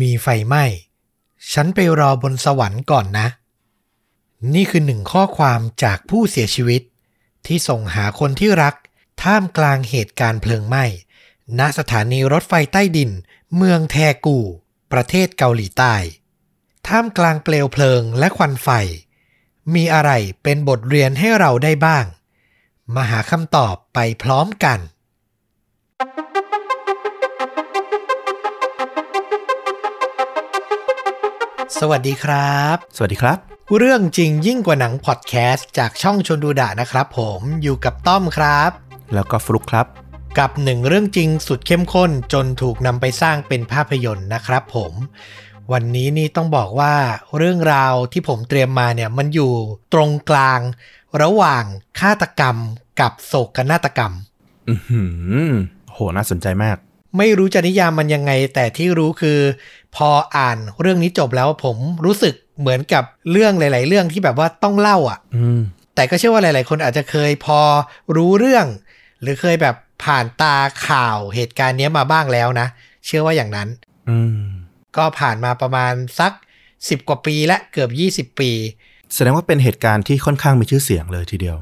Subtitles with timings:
[0.00, 0.64] มีไฟไหม้
[1.52, 3.28] ฉันไปรอบนสวรรค์ก่อนนะ
[4.54, 6.82] นี่คือหนึ่งข้อความจากผู้เสียชีวิต
[7.46, 8.74] ที่ส่งหาคนที่รัก
[9.22, 10.84] ท่ามกลางเหตุการณ์เพลิงไหม้
[11.58, 13.10] ณสถานีรถไฟใต้ดิน
[13.56, 14.38] เมืองแทกู
[14.92, 15.94] ประเทศเกาหลีใต้
[16.88, 18.68] ท่ามกลางเปลวเพลิงและควันไฟ
[19.74, 20.10] มีอะไร
[20.42, 22.04] เป็นบทเรียนให้เราได้บ้าง
[22.94, 24.78] มาหาคำตอบไปพร้อมกัน
[31.80, 33.38] สวัสดีครับ สวัสดีครับ
[33.78, 38.70] เรื่องจริงยิ่งกว่าหนังพอดแคสต์จากช่องชนดูดะนะครับผมอยู่กับต้อมครับ
[39.14, 39.86] แล้วก็ฟลุกครับ
[40.38, 44.92] กับหนึ่งเรื่องจริงสุดเข้มข้นจนถูกนำไปสร้างเป็นภาพยนตร์นะครับผม
[45.72, 46.94] วันนี้นี่ต้องบอกว่า
[47.36, 49.52] เรื่องราวที่ผมเตรียมมาเนี่ยมันอยู่
[49.92, 50.60] ตรงกลาง
[51.22, 51.64] ระหว่าง
[52.00, 52.56] ฆาตกรรม
[53.00, 54.12] กับโศกนาฏกรรม
[54.68, 55.02] อือหื
[55.46, 55.50] อ
[55.92, 56.76] โหน่าสนใจมาก
[57.18, 59.38] ไม่รู้จะนิยามมันยังไง แต่ที่รู้คือ
[59.96, 65.60] พออ่านเรื่องนี้จบแล้วผมรู้สึกเหมือนกับเรื่องหลาย ๆ เรื่องที่แบบว่าต้องเล่าอะอืม
[65.94, 67.60] แต่ก็เชื่อว่าหลาย ๆ คนอาจจะเคยพอ
[68.16, 68.66] รู้เรื่อง
[69.22, 72.66] หรือเคยแบบผ่านตาข่าวเหตุการณ์เนี้ยมาบ้างแล้วนะ
[73.06, 73.68] เชื่อว่าอย่างนั้น
[74.10, 74.42] อืม
[74.96, 76.32] ก็ผ่านมาประมาณสัก
[76.70, 78.52] 10กว่าปีและเกือบ20ปี
[79.14, 81.56] แสดงว่าเป็นเหตุการณ์ที่ค่อนข้างมีชื่อเสียงเลยทีเดียว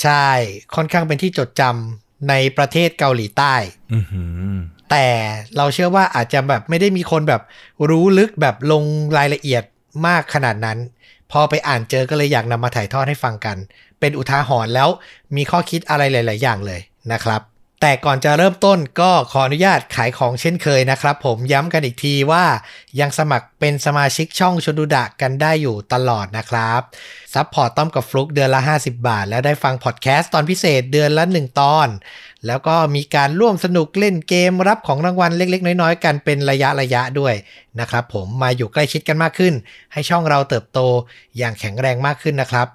[0.00, 0.28] ใช่
[0.74, 3.54] ค่อนข้างเป็นที่จดจำในประเทศเกาหลีใต้
[3.94, 4.22] อือหื
[4.54, 4.56] อ
[4.90, 5.06] แต่
[5.56, 7.42] เราเชื่อว่าอาจจะแบบไม่ได้มีคนแบบ
[7.90, 8.82] รู้ลึกแบบลง
[9.18, 9.62] รายละเอียด
[10.06, 10.78] มากขนาดนั้น
[11.32, 13.56] พอไปอ่านเจอก็เลยอยากนำมาถ่ายทอดให้ฟังกัน
[14.00, 14.88] เป็นอุทาหรณ์แล้ว
[15.36, 16.80] มีข้อคิดอะไรหลาย ๆ อย่างเลย
[17.12, 17.40] นะครับ
[17.80, 22.44] แต่ก่อนจะเริ่มต้นก็ขออนุญาตขายของเช่นเคยนะครับผมย้ำกันอีกทีว่า
[23.00, 26.80] ยังสมัครเป็นสมาชิกช่องชนดูดะกันได้อยู่ตลอดนะครับ
[27.34, 31.88] support ต้อมกับฟลุกเดือนละ 50 บาท แล้วได้ฟังพอดแคสต์ตอนพิเศษเดือนละ 1 ตอน
[32.46, 37.34] แล้วก็มีการร่วมสนุกเล่นเกมรับของรางวัลเล็ก ๆ น้อย ๆ กันเป็นระยะระยะด้วย
[37.80, 39.54] นะครับผมมาอยู่ใกล้ชิดกันมากขึ้น
[39.92, 40.80] ให้ช่องเราเติบโต
[41.38, 42.66] อย่างแข็งแรงมากขึ้นนะครับ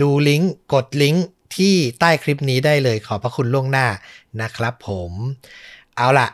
[0.00, 1.24] ดูลิงก์กดลิงก์
[1.56, 3.86] ที่ใต้คลิปนี้ได้เลยขอพระคุณล่วงหน้า
[4.40, 5.12] นะครับผม
[5.96, 6.28] เอาล่ะ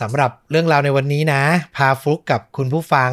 [0.00, 1.42] สำหรับเรื่องราวในวันนี้นะ
[1.76, 3.12] พาฟลุกกับคุณผู้ฟัง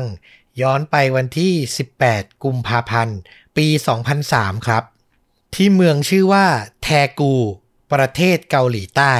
[0.61, 1.53] ย้อนไปวันที่
[1.97, 3.17] 18 กุมภาพันธ์
[3.57, 3.67] ปี
[4.17, 4.83] 2003 ครับ
[5.55, 6.45] ที่เมืองชื่อว่า
[6.83, 6.89] แท
[7.19, 7.33] กู
[7.93, 9.15] ประเทศเกาหลีใต้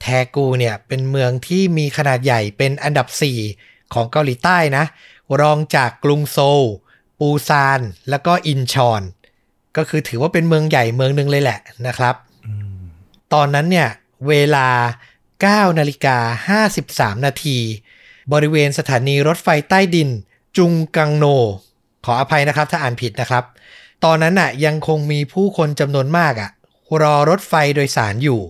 [0.00, 3.06] แทกูเนี่ยเป็นเมืองที่มีขนาดใหญ่เป็นอันดับ
[3.50, 4.84] 4 ของเกาหลีใต้นะ
[5.40, 6.62] รองจากกรุงโซล
[7.18, 7.80] ปูซาน
[8.10, 9.02] แล้วก็อินชอน
[9.76, 12.14] ก็คือถือว่าเป็นเมืองใหญ่เมืองหนึ่งเลยแหละนะครับ
[12.46, 12.78] อืม
[13.34, 13.88] ตอนนั้นเนี่ย
[14.28, 14.68] เวลา
[15.24, 16.16] 9 นาฬิกา
[16.82, 17.58] 53 นาที
[18.32, 20.08] บริเวณสถานีรถไฟใต้ดิน
[20.56, 21.24] จุงกังโน
[22.04, 23.44] ขออภัยนะครับถ้าอ่านผิดนะครับ
[24.04, 26.50] ตอนนั้นน่ะยังคงมีผู้คนจำนวนมากอะ
[27.02, 28.40] รอรถไฟโดยสารอยู่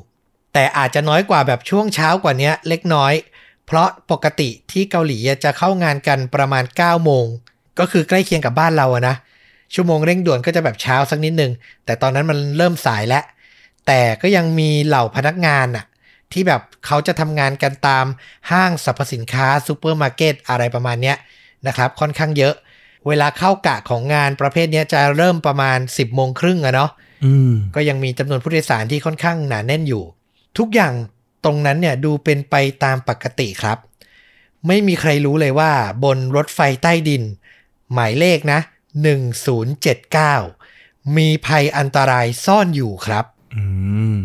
[0.53, 3.12] แต่อาจจะน้อยกว่าแบบช่วงเช้ากว่านี้เล็กน้อย
[3.66, 7.26] เพราะปกติที่เกาหลีจะเข้างานกันประมาณ 9 โมง
[7.78, 9.14] ก็คือใกล้เคียงกับบ้านเราอะนะ
[9.75, 11.53] ชั่วโมงเร่งด่วนก็จะแบบเช้าสักนิดนึง
[11.84, 13.25] แต่ตอนนั้นมันเริ่มสายแล้ว
[13.87, 15.84] แต่ก็ยังมีเหล่าพนักงานน่ะ
[16.32, 18.06] ที่แบบเขาจะทำงานกันตาม
[18.50, 21.16] ห้างสรรพสินค้าซูเปอร์มาร์เก็ตอะไรประมาณเนี้ย
[21.66, 22.55] นะครับ ค่อนข้างเยอะ
[23.06, 26.91] เวลาเข้ากะของงานประเภทเนี้ยจะเริ่มประมาณ 10โมงครึ่งอะเนาะ
[27.25, 30.05] อืมก็ยังมีจำนวนผู้โดยสารที่ค่อนข้างหนาแน่นอยู่
[30.59, 30.93] ทุกอย่าง
[31.44, 33.78] ตรงนั้นเนี่ยดูเป็นไปตามปกติครับ
[34.66, 35.71] ไม่มีใครรู้เลยว่า
[36.05, 37.22] บนรถไฟใต้ดิน
[37.94, 38.60] หมายเลขนะ
[39.04, 43.24] 1079 มีภัยอันตรายซ่อนอยู่ครับ
[43.54, 43.64] อื
[44.16, 44.18] ม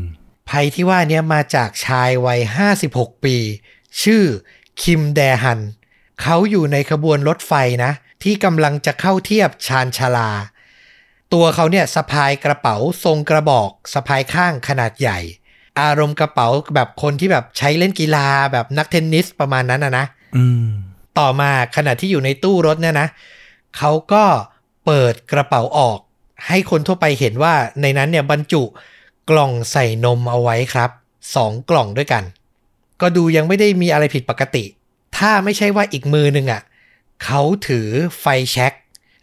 [0.49, 2.41] ภัยที่ว่าเนี้ยมาจากชายวัย
[2.81, 3.35] 56 ปี
[4.03, 4.23] ชื่อ
[4.81, 5.59] คิมแดฮัน
[6.21, 7.91] เขาอยู่ในขบวนรถไฟนะ
[8.23, 10.31] ที่กำลังจะเข้าเทียบชานชาลา
[11.33, 15.19] ตัวเขาเนี่ยสะพายกระเป๋าทรงกระบอกสะพายข้างขนาดใหญ่
[15.81, 20.05] อารมณ์กระเป๋าแบบคนที่แบบใช้เล่นกีฬาแบบนักเทนนิสประมาณนั้นนะนะ
[20.37, 20.67] อืม
[21.19, 23.07] ต่อมาขณะที่อยู่ในตู้รถเนี่ยนะ
[23.77, 24.23] เขาก็
[24.85, 25.99] เปิดกระเป๋าออก
[26.47, 28.63] ให้คนทั่วไปเห็นว่าในนั้นเนี่ยบรรจุ
[29.29, 30.89] กล่องใส่นมเอาไว้ครับ
[31.35, 32.23] สองกล่องด้วยกัน
[33.01, 34.63] ก็ดูยังไม่ได้มีอะไรผิดปกติ
[35.17, 36.61] ถ้าไม่ใช่ว่าอีกมือหนึ่งอะ
[37.23, 37.87] เขาถือ
[38.19, 38.73] ไฟแช็ก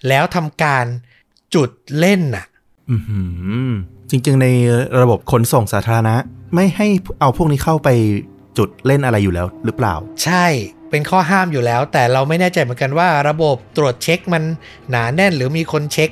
[0.08, 0.84] แล้วทำการ
[1.54, 2.44] จุดเล่นน่ะ
[4.10, 4.46] จริงๆ ใน
[5.00, 6.14] ระบบขนส่งสาธารณะ
[6.54, 6.86] ไม่ให้
[7.20, 7.88] เอาพวกนี้เข้าไป
[8.58, 9.94] จุดเล่นอะไรอยู่แล้วหรือเปล่า
[10.24, 10.46] ใช่
[10.90, 14.42] เป็นข้อห้ามอยู่แล้ว แต่เราไม่แน่ใจเหมือนกันว่าระบบตรวจเช็คมัน
[14.90, 16.10] หนาแน่นหรือมีคนเช็ค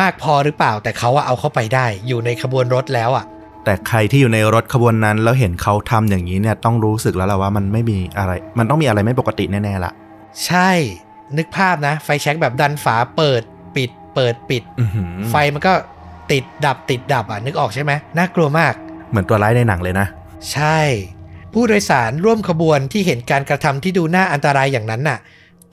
[0.00, 3.24] มากพอหรือเปล่า แต่เขาอะเอาเข้าไปได้ อยู่ในขบวนรถแล้วอะ
[3.64, 9.92] แต่ใครที่อยู่ในรถขบวนนั้นแล้วเห็นเขาทำอย่างนี้เนี่ยต้องรู้สึกแล้วแหละว่ามันไม่มีอะไร มันต้องมีอะไรไม่ปกติแน่ๆละ
[10.46, 10.70] ใช่
[11.36, 13.42] นึกภาพนะ ไฟแช็กแบบดันฝาเปิด
[13.76, 15.72] ปิด เปิดปิดอือหือไฟมันก็
[16.32, 18.74] ติดดับติดดับอะนึกออกใช่ไหมน่ากลัวมาก
[19.10, 20.06] เหมือนตัวร้ายในหนังเลยนะ
[20.52, 20.78] ใช่
[21.58, 25.18] ผู้โดยสารร่วมขบวนที่เห็นการกระทำที่ดูน่าอันตรายอย่างนั้นน่ะ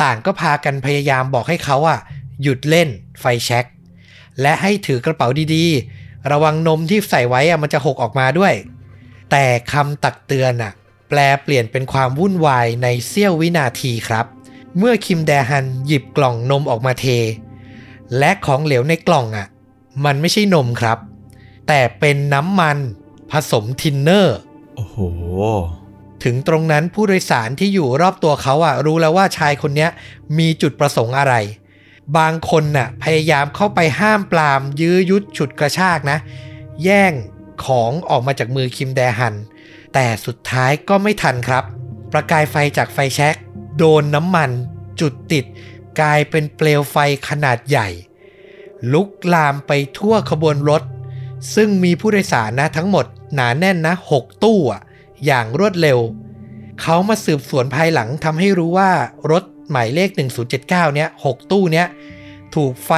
[0.01, 1.99] ต่างก็พากันพยายามบอกให้เขาอะ
[2.41, 2.89] หยุดเล่น
[3.19, 3.65] ไฟแช็ก
[4.41, 8.53] และให้ถือกระเป๋าดีๆ ระวังนมที่ใส่ไว้อะมันจะหกออกมาด้วย
[9.31, 10.71] แต่คำตักเตือนอะ
[11.09, 14.25] แปลเปลี่ยนเป็นความวุ่นวายในเสี้ยววินาทีครับ
[14.77, 17.05] เมื่อคิมแดฮันหยิบกล่องนมออกมาเท
[18.17, 19.47] และของเหลวในกล่องอะ
[20.05, 20.97] มันไม่ใช่นมครับ
[21.67, 22.77] แต่เป็นน้ำมัน
[23.31, 24.37] ผสมทินเนอร์
[24.75, 24.97] โอ้โห
[26.23, 29.87] ถึงตรงนั้นผู้โดยสารที่อยู่รอบตัวเขาอะรู้แล้วว่าชายคนนี้
[30.37, 31.35] มีจุดประสงค์อะไร
[32.17, 36.17] บางคนน่ะพยายามเข้าไปห้ามปรามยื้อยุดฉุดกระชากนะ
[36.83, 37.13] แย่ง
[37.65, 39.35] ของออกมาจากมือคิมแดฮัน
[39.93, 41.63] แต่สุดท้ายก็ไม่ทันครับ
[42.11, 43.35] ประกายไฟจากไฟแช็ก
[43.77, 44.49] โดนน้ำมัน
[45.01, 45.45] จุดติด
[45.99, 46.97] กลายเป็นเปลวไฟ
[47.29, 47.89] ขนาดใหญ่
[48.93, 50.83] ลุกลามไปทั่วขบวนรถ
[51.55, 54.81] ซึ่งมีผู้โดยสารนะทั้งหมด หนาแน่นนะ 6 ตู้อะ
[55.25, 55.99] อย่างรวดเร็ว
[56.81, 58.89] เขามาสืบสวนภายหลังทำให้รู้ว่า
[59.31, 60.09] รถหมายเลข
[60.53, 61.87] 1079 เนี้ย6 ตู้เนี้ย
[62.55, 62.91] ถูกไฟ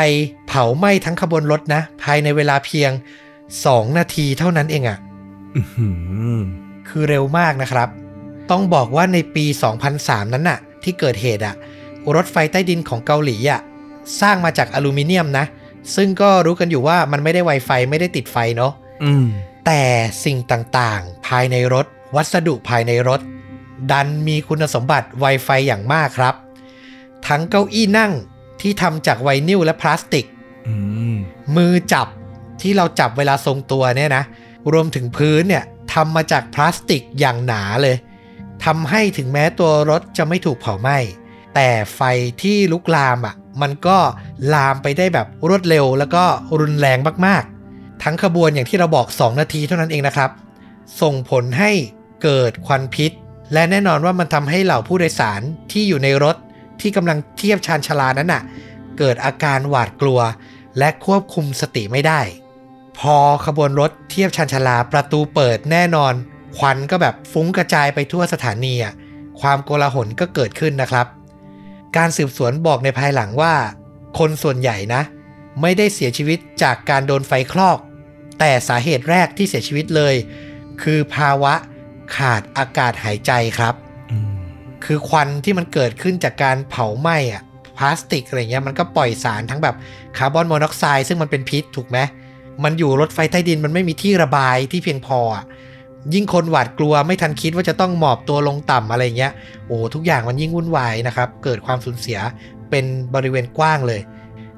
[0.47, 2.91] เผาไหม้ทั้งขบวนรถนะ ภายในเวลาเพียง
[3.45, 4.97] 2 นาทีเท่านั้นเองอะ
[5.55, 5.89] อื้อหื
[6.37, 6.41] อ
[6.87, 7.89] คือเร็วมากนะครับ
[8.51, 9.45] ต้องบอกว่าในปี
[9.89, 11.55] 2003 นั้นน่ะ ที่เกิดเหตุอะ
[12.15, 13.61] รถไฟใต้ดินของเกาหลีอะ
[14.21, 15.45] สร้างมาจากอลูมิเนียมนะ
[15.95, 18.73] ซึ่งก็รู้กันอยู่ว่ามันไม่ได้ไวไฟไม่ได้ติดไฟเนาะ
[19.03, 19.27] อืม
[19.65, 19.83] แต่
[20.25, 21.85] สิ่งต่างๆ ภายในรถ
[22.15, 23.21] วัสดุภายในรถ
[23.91, 26.35] ดันมีคุณสมบัติ Wi-Fi อย่างมากครับ
[27.27, 28.13] ทั้งเก้าอี้นั่ง
[28.61, 30.25] ที่ทำจากไวนิลและพลาสติก
[30.67, 30.75] อื
[31.13, 31.15] ม
[31.55, 32.07] มือจับ
[32.61, 34.23] ที่เราจับเวลาทรงตัวเนี่ยนะ
[34.73, 35.63] รวมถึงพื้นเนี่ย
[35.93, 37.95] ทำมาจากพลาสติกอย่างหนาเลย
[38.65, 40.97] ทำให้ถึงแม้ตัวรถจะไม่ถูกเผาไหม้
[41.55, 42.01] แต่ไฟ
[42.41, 43.97] ที่ลุกลามอะ มันก็
[44.53, 46.23] ลามไปได้แบบรวดเร็วแล้วก็
[46.59, 47.54] รุนแรงมากๆ
[48.03, 50.31] ทั้งขบวนอย่างที่เราบอก 2 นาทีเท่านั้นเองนะครับ
[51.01, 51.71] ส่งผลให้
[52.23, 53.11] เกิดควันพิษ
[53.53, 56.35] และแน่นอนว่ามันทำให้เหล่าผู้โดยสารที่อยู่ในรถ
[56.81, 58.43] ที่กำลังเทียบชานชลานั้นน่ะ
[58.97, 60.19] เกิดอาการหวาดกลัว
[60.77, 62.21] และควบคุมสติไม่ได้
[62.99, 66.13] พอขบวนรถเทียบชานชลาประตูเปิดแน่นอน
[66.57, 68.93] ควันก็แบบฟุ้งกระจายไปทั่วสถานีอะ
[69.41, 71.07] ความโกลาหลก็เกิดขึ้นนะครับ
[71.97, 73.53] การสืบสวนบอกในภายหลังว่า
[74.17, 75.01] คนส่วนใหญ่นะ
[75.61, 77.79] ไม่ได้เสียชีวิตจากการโดนไฟคลอก
[78.39, 80.15] แต่สาเหตุแรกที่เสียชีวิตเลย
[80.81, 81.53] คือภาวะ
[82.15, 83.75] ขาดอากาศหายใจครับ
[84.11, 84.31] อืม
[84.85, 87.43] คือควันที่มันเกิดขึ้นจากการเผาไหม้อะ
[87.77, 89.75] พลาสติกอะไรเงี้ยมันก็ปล่อยสารทั้งแบบ
[90.17, 91.97] คาร์บอนมอนอกไซด์ซึ่งมันเป็นพิษถูกไหม
[92.63, 95.43] มันอยู่รถไฟใต้ดินมันไม่มีที่ระบายที่เพียงพออะ
[96.13, 99.33] ยิ่งคนหวาดกลัวไม่ทันคิดว่าจะต้องหมอบตัวลงต่ำอะไรเงี้ย
[99.67, 102.19] โอ้ทุกอย่างมันยิ่งวุ่นวายนะครับ เกิดความสูญเสีย
[102.69, 102.85] เป็น
[103.15, 104.01] บริเวณกว้างเลย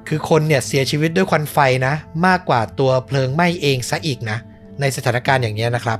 [0.07, 1.57] คือคนเนี่ยเสียชีวิตด้วยควันไฟ
[1.87, 1.93] นะ
[2.25, 4.37] มากกว่าตัวเพลิงไหม้เองซะอีกนะ
[4.79, 5.99] ในสถานการณ์อย่างเนี้ยนะครับ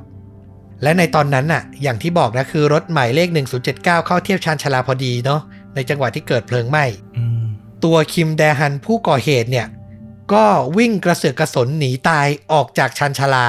[0.84, 3.30] และในตอนนั้นน่ะ อย่างที่บอกนะคือรถหมายเลข
[3.64, 5.42] 1079 เข้าเทียบชานชาลาพอดีเนาะ
[5.76, 6.86] ในจังหวะที่เกิดเพลิงไหม้
[7.18, 7.46] อืม
[7.84, 9.68] ตัวคิมแดฮันผู้ก่อเหตุเนี่ย
[10.34, 10.46] ก็
[10.78, 13.48] วิ่งกระเสือกกระสนหนีตายออกจากชานชาลา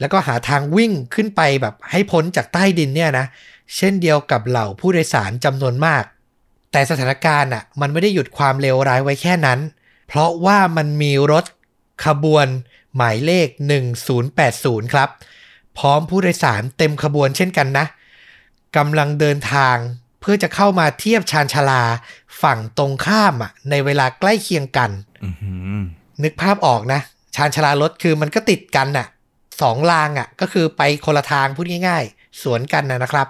[0.00, 3.26] แล้วก็หาทางวิ่งขึ้นไปแบบให้พ้นจากใต้ดินเนี่ยนะ
[3.76, 6.02] เช่นเดียวกับเหล่าผู้โดยสารจำนวนมาก
[6.74, 9.60] แต่สถานการณ์อะมันไม่ได้หยุดความเลวร้ายไว้แค่นั้น
[10.08, 11.44] เพราะว่ามันมีรถ
[12.04, 12.46] ขบวน
[12.96, 13.48] หมายเลข
[14.20, 15.08] 1080 ครับ
[15.78, 17.86] พร้อมผู้โดยสารเต็มขบวนเช่นกันนะ
[18.76, 19.76] กำลังเดินทาง
[20.20, 21.82] เพื่อจะเข้ามาเทียบชานชาลา
[22.42, 24.90] ฝั่งตรงข้ามอะในเวลาใกล้เคียงกัน
[25.24, 25.82] อือหือ
[26.22, 27.00] นึกภาพออกนะ
[27.36, 29.06] ชานชาลารถคือมันก็ติดกันน่ะ
[29.60, 33.28] สองรางอะก็คือไปคนละทางพูดง่าย ๆ สวนกันนะนะครับ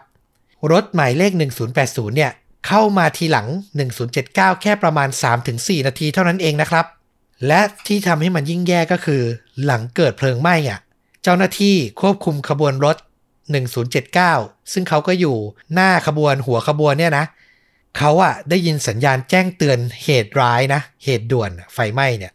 [0.73, 1.33] รถหมายเลข
[1.75, 2.33] 1080 เนี่ย
[2.67, 3.49] เข้ามาทีหลัง
[4.05, 5.09] 1079 แค่ประมาณ
[5.47, 6.87] 3-4 นาทีเท่านั้นเองนะครับ
[7.47, 9.23] และที่ทำให้มันยิ่งแย่ก็คือ
[9.65, 10.81] หลังเกิดเพลิงไหม้อะ
[11.23, 12.97] เจ้าหน้าที่ควบคุมขบวนรถ
[13.85, 15.37] 1079 ซึ่งเขาก็อยู่
[15.75, 17.27] หน้าขบวนหัวขบวนเนี่ยนะ
[17.99, 22.33] เขาอะได้ยินสัญญาณแจ้งเตือนเหตุร้ายนะ เหตุด่วนไฟไหม้เนี่ย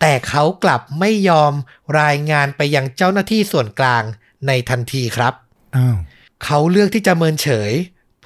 [0.00, 1.52] แต่เขากลับไม่ยอม
[2.00, 4.02] รายงานไปยังเจ้าหน้าที่ส่วนกลาง
[4.46, 5.34] ในทันทีครับ
[5.76, 5.96] อ้าว
[6.44, 7.72] เขาเลือกที่จะเมินเฉย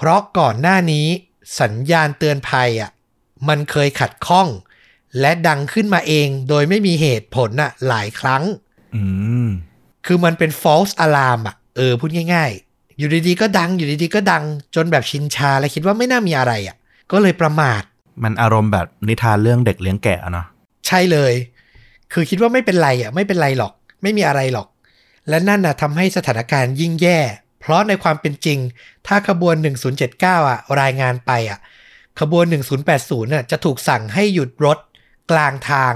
[0.05, 1.07] เพราะก่อนหน้านี้
[1.61, 2.91] สัญญาณเตือนภัยอะ
[3.49, 4.49] มันเคยขัดข้อง
[5.21, 8.43] และดังขึ้นมาเองโดยไม่มีเหตุผลอะหลายครั้ง
[8.95, 9.03] อื
[9.47, 9.49] ม
[10.07, 14.45] คือมันเป็น false alarm อะเออพูดง่าย ๆ อยู่ดีๆก็ดังอยู่ดีๆก็ดัง
[14.75, 16.77] จนแบบชินชา และคิดว่าไม่น่ามีอะไรอะ
[17.13, 17.83] ก็เลยประมาท
[18.23, 20.47] มันอารมณ์แบบนิทานเรื่องเด็กเลี้ยงแกะอะเนาะ
[20.87, 21.33] ใช่เลย
[22.13, 24.69] คือคิดว่าไม่เป็นไรอะ ไม่เป็นไรหรอก ไม่มีอะไรหรอก
[25.29, 27.19] และนั่นน่ะทำให้สถานการณ์ยิ่งแย่
[27.63, 28.59] เพราะในความเป็นจริง
[29.07, 29.57] ถ้าขบวน
[30.03, 31.59] 1079 อะ รายงานไปอะ
[32.21, 32.45] ขบวน
[32.89, 34.79] 1080 น่ะจะถูกสั่งให้หยุดรถ
[35.31, 35.95] กลางทาง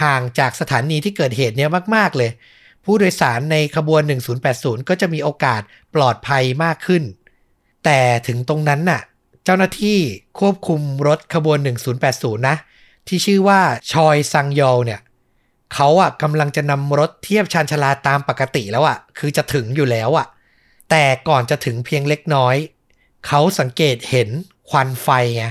[0.00, 2.30] ห่างจากสถานีที่เกิดเหตุเนี้ยมาก ๆ เลย
[2.84, 4.02] ผู้โดยสารในขบวน
[4.44, 5.62] 1080 ก็จะมีโอกาส
[5.94, 7.02] ปลอดภัยมากขึ้น
[7.84, 9.00] แต่ถึงตรงนั้นน่ะ
[9.44, 9.98] เจ้าหน้าที่
[10.40, 11.58] ควบคุมรถขบวน
[12.02, 12.56] 1080 นะ
[13.08, 13.60] ที่ชื่อว่า
[13.92, 15.00] ชอยซังโยเนี่ย
[15.74, 20.26] เขาอะกำลังจะนำรถเทียบชานชาลาตามปกติแล้วอะ คือจะถึงอยู่แล้วอะ
[20.90, 22.56] แต่ก่อนจะถึงเพียงเล็กน้อย
[23.26, 24.28] เขาสังเกตเห็น
[24.70, 25.44] ควันไฟไง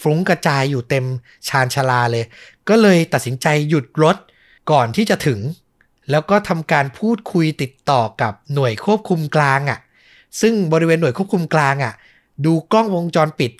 [0.00, 1.04] ฟุ้งกระจายอยู่เต็ม
[1.48, 2.24] ชานชาลาเลย
[2.68, 4.16] ก็เลยตัดสินใจหยุดรถ
[4.70, 5.40] ก่อนที่จะถึง
[6.10, 9.78] แล้วก็ทำการพูดคุยติดต่อกับหน่วยควบคุมกลางอะ
[10.40, 11.92] ซึ่งบริเวณหน่วยควบคุมกลางอะ
[12.44, 13.52] ดูกล้องวงจรปิด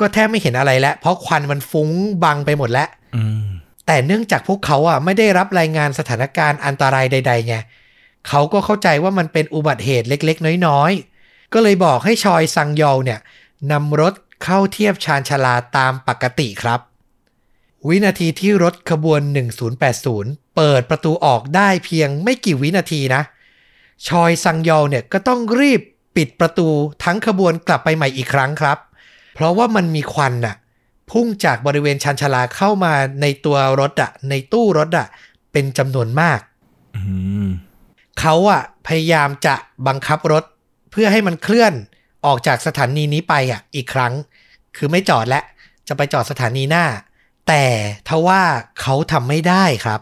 [0.00, 1.88] ก็แทบไม่เห็นอะไรแล้ว เพราะควันมันฟุ้ง
[2.24, 3.48] บังไปหมดแล้วอืม
[3.86, 7.56] แต่เนื่องจากพวกเขาอะไม่ได้รับรายงานสถานการณ์อันตรายใดๆไง
[8.28, 13.20] เขาก็เข้าใจว่ามันเป็นอุบัติเหตุเล็กๆ น้อยๆ ก็เลยบอกให้ชอยซังยอลเนี่ย
[13.72, 16.80] นำรถเข้าเทียบชานชาลาตามปกติครับ
[17.88, 19.20] วินาทีที่รถขบวน
[19.88, 23.22] 1080 เปิดประตูออกได้เพียงไม่กี่วินาทีนะ
[24.08, 25.80] ชอยซังยอลเนี่ยก็ต้องรีบ
[26.16, 26.68] ปิดประตู
[27.04, 28.78] ทั้งขบวนกลับไปใหม่อีกครั้งครับ
[29.34, 30.56] เพราะว่ามันมีควันน่ะ
[31.10, 35.06] พุ่งจากบริเวณชันชาลาเข้ามาในตัวรถอะในตู้รถอะ
[35.52, 36.40] เป็นจำนวนมาก
[38.20, 39.54] เขาอะพยายามจะ
[39.86, 40.44] บังคับรถ
[40.90, 41.72] เพื่อให้มันเคลื่อน
[42.26, 44.12] ออกจากสถานีนี้ไปอะอีกครั้ง
[44.76, 45.44] คือไม่จอดแล้ว
[45.88, 46.84] จะไปจอดสถานีหน้า
[47.48, 47.64] แต่
[48.08, 48.42] ทว่า
[48.80, 50.00] เขาทำไม่ได้ครับ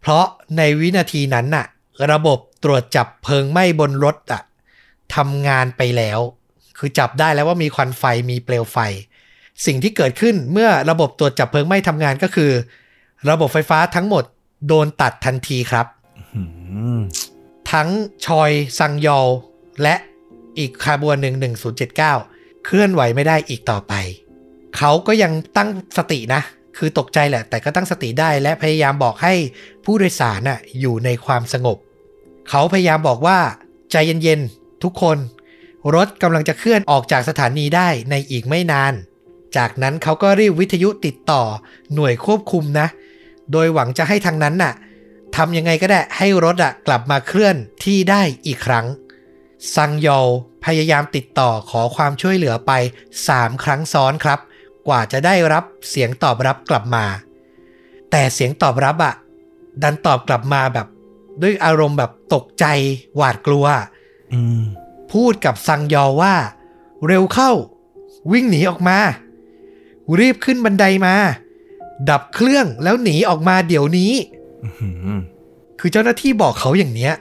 [0.00, 0.24] เพราะ
[0.56, 1.66] ในวินาทีนั้นน่ะ
[2.12, 4.42] ระบบตรวจจับเพลิงไหม้บนรถอะ
[5.14, 6.20] ทำงานไปแล้ว
[6.78, 8.78] คือจับได้แล้วว่ามีควันไฟมีเปลวไฟ
[9.66, 12.50] สิ่งที่เกิดขึ้นเมื่อระบบตรวจจับเพลิงไหม้ทำงานก็คือ
[13.30, 14.24] ระบบไฟฟ้าทั้งหมด
[14.66, 15.86] โดนตัดทันทีครับ
[17.72, 17.88] ทั้ง
[18.26, 19.28] ชอยซังยอล
[19.82, 19.94] และ
[20.58, 21.34] อีกขบวนหนึ่ง
[21.94, 23.94] 1079 เคลื่อนไหวไม่ได้อีกต่อไป
[24.76, 26.42] เขาก็ยังตั้งสตินะ
[26.76, 29.34] คือตกใจแหละ แต่ก็ตั้งสติได้และพยายามบอกให้
[29.84, 31.78] ผู้โดยสารน่ะอยู่ในความสงบ
[32.48, 33.38] เขาพยายามบอกว่า
[33.90, 35.18] ใจเย็นๆ ทุกคน
[35.94, 38.92] รถกำลังจะเคลื่อนออกจากสถานีได้ในอีกไม่นาน
[39.56, 41.42] จากนั้นเขาก็รีบวิทยุติดต่อ
[41.94, 42.86] หน่วยควบคุมนะ
[43.52, 44.72] โดยหวังจะให้ทางนั้นน่ะ
[45.36, 48.86] ทำยังไงก็ได้ให้รถอะกลับมาเคลื่อนที่ได้อีกครั้ง
[49.74, 50.28] ซังโยล
[50.64, 52.72] พยายามติดต่อขอความช่วยเหลือไป
[53.20, 54.40] 3 ครั้งซ้อนครับ
[54.88, 57.04] กว่าจะได้รับเสียงตอบรับกลับมา
[58.10, 59.14] แต่เสียงตอบรับอะ
[59.82, 60.86] ดันตอบกลับมาแบบ
[61.42, 62.64] ด้วยอารมณ์แบบตกใจ
[63.16, 63.66] หวาดกลัว
[64.32, 64.62] อืม
[65.12, 66.34] พูดกับซังยอว่า
[67.06, 67.50] เร็วเข้า
[68.32, 68.98] วิ่งหนีออกมา
[70.18, 71.14] รีบขึ้นบันไดมา
[72.10, 74.41] ดับเครื่องแล้วหนีออกมาเดี๋ยวนี้อืม
[75.80, 77.12] คือเจ้าหน้าที่บอกเขาอย่างเนี้ย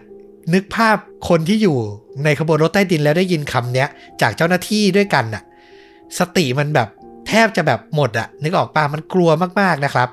[0.53, 0.98] นึกภาพ
[1.29, 1.77] คนที่อยู่
[2.24, 3.88] ในขบวนรถใต้ดินแล้วได้ยินคำเนี้ย
[4.21, 5.43] จากเจ้าหน้าที่ด้วยกันน่ะ
[6.19, 6.88] สติมันแบบ
[7.27, 9.29] แทบจะแบบหมดอะนึกออกปะมันกลัว
[9.60, 10.10] มากๆนะครับ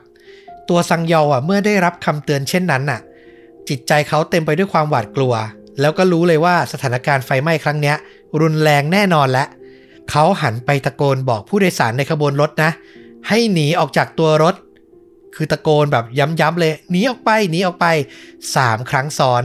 [0.69, 3.01] ตัวซังยาอะเมื่อได้รับคำเตือนเช่นนั้นน่ะ
[3.69, 5.35] จิตใจเขาเต็มไปด้วยความหวาดกลัว
[5.81, 7.97] แล้วก็รู้เลยว่าสถานการณ์ไฟไหม้ครั้งเนี้ย
[8.41, 9.45] รุนแรงแน่นอนและ
[10.11, 12.71] เขาหันไปตะโกนบอกผู้โดยสารในขบวนรถนะ
[13.29, 14.55] ให้หนีออกจากตัวรถ
[15.39, 17.87] คือตะโกนแบบย้ำๆเลยหนีออกไปหนีออกไป
[18.39, 19.43] 3 ครั้งซ้อน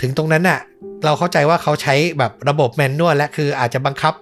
[0.00, 0.60] ถึงตรงนั้นน่ะ
[1.04, 4.14] เราเข้าใจว่าเขาใช้แบบระบบแมนนวลและคืออาจจะบังคับ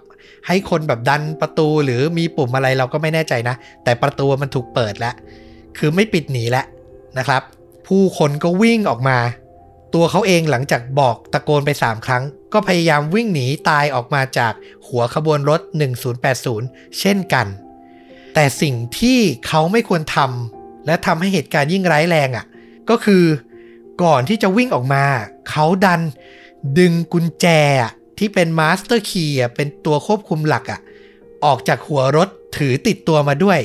[0.46, 5.14] ให้คนแบบดันประตูหรือมีปุ่มอะไรเราก็ไม่แน่ใจนะ แต่ประตูมันถูกเปิดแล้ว
[5.78, 6.66] คือไม่ปิดหนีแล้ว
[7.18, 7.42] นะครับ
[7.86, 9.18] ผู้คนก็วิ่งออกมา
[9.94, 12.22] ตัวเขาเองหลังจากบอกตะโกนไป 3 ครั้ง
[12.52, 14.52] ก็พยายามวิ่งหนีตายออกมาจาก
[14.88, 15.60] หัวขบวนรถ
[16.30, 17.46] 1080 เช่นกัน
[18.34, 22.44] แต่สิ่งที่เขาไม่ควรทำ และทำให้เหตุการณ์ยิ่งร้ายแรงอะ่ะ
[22.90, 23.24] ก็คือ
[24.02, 25.04] ก่อนที่จะวิ่งออกมา
[25.48, 26.00] เขาดัน
[26.78, 27.46] ดึงกุญแจ
[27.82, 30.80] อะที่เป็น master key เป็นตัวควบคุมหลักอะ่ะ
[31.44, 33.60] ออกจากหัวรถถือติดตัวมาด้วย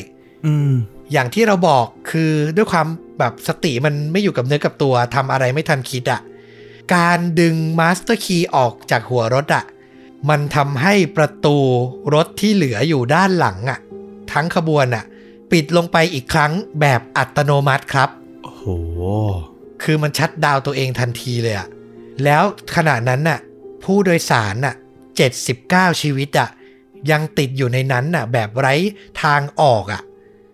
[0.46, 0.72] อืม
[1.12, 2.88] อย่างที่เราบอกคือด้วยความ
[3.20, 6.20] แบบสติมันไม่อยู่กับเนื้อกับตัวทำอะไรไม่ทันคิดอะ่ะ
[6.96, 9.64] การดึง master key ออกจากหัวรถอะ่ะ
[10.30, 11.58] มันทำให้ประตู
[12.14, 13.80] รถที่เหลืออยู่ด้านหลังอะ่ะ
[14.32, 15.04] ทั้งขบวนอะ่ะ
[15.52, 18.10] ปิดลงไปอีกครั้งแบบอัตโนมัติครับ
[18.44, 18.66] โอ้โห
[19.84, 21.68] คือมันชัดดาวน์ตัวเองทันทีเลยอะ
[22.24, 22.44] แล้ว
[22.76, 23.40] ขณะนั้นน่ะ
[23.84, 24.76] ผู้โดยสารน่ะ
[25.38, 26.50] 79 ชีวิตอะ
[27.12, 28.74] ยังติดอยู่ในนั้นน่ะ แบบไร้
[29.24, 30.02] ทางออกอะ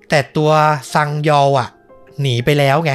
[0.09, 0.51] แต่ตัว
[0.93, 1.69] ซังยออะ
[2.21, 2.93] หนีไปแล้วไง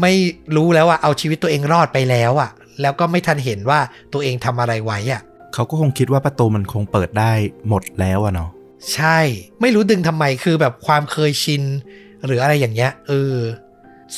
[0.00, 0.12] ไม่
[0.56, 2.50] รู้แล้วว่าเอาชีวิตตัวเองรอดไปแล้วอะ
[2.80, 3.80] แล้วก็ไม่ทันเห็นว่า
[4.12, 5.22] ตัวเองทำอะไรไว้อะ
[5.54, 7.32] เขาก็คงคิดว่าประตูมันคงเปิดได้
[7.68, 8.50] หมดแล้วอะเนาะ
[8.92, 9.18] ใช่
[9.60, 11.62] ไม่รู้ดึงทำไมคือแบบความเคยชิน
[12.24, 13.36] หรืออะไรอย่างเงี้ยเออ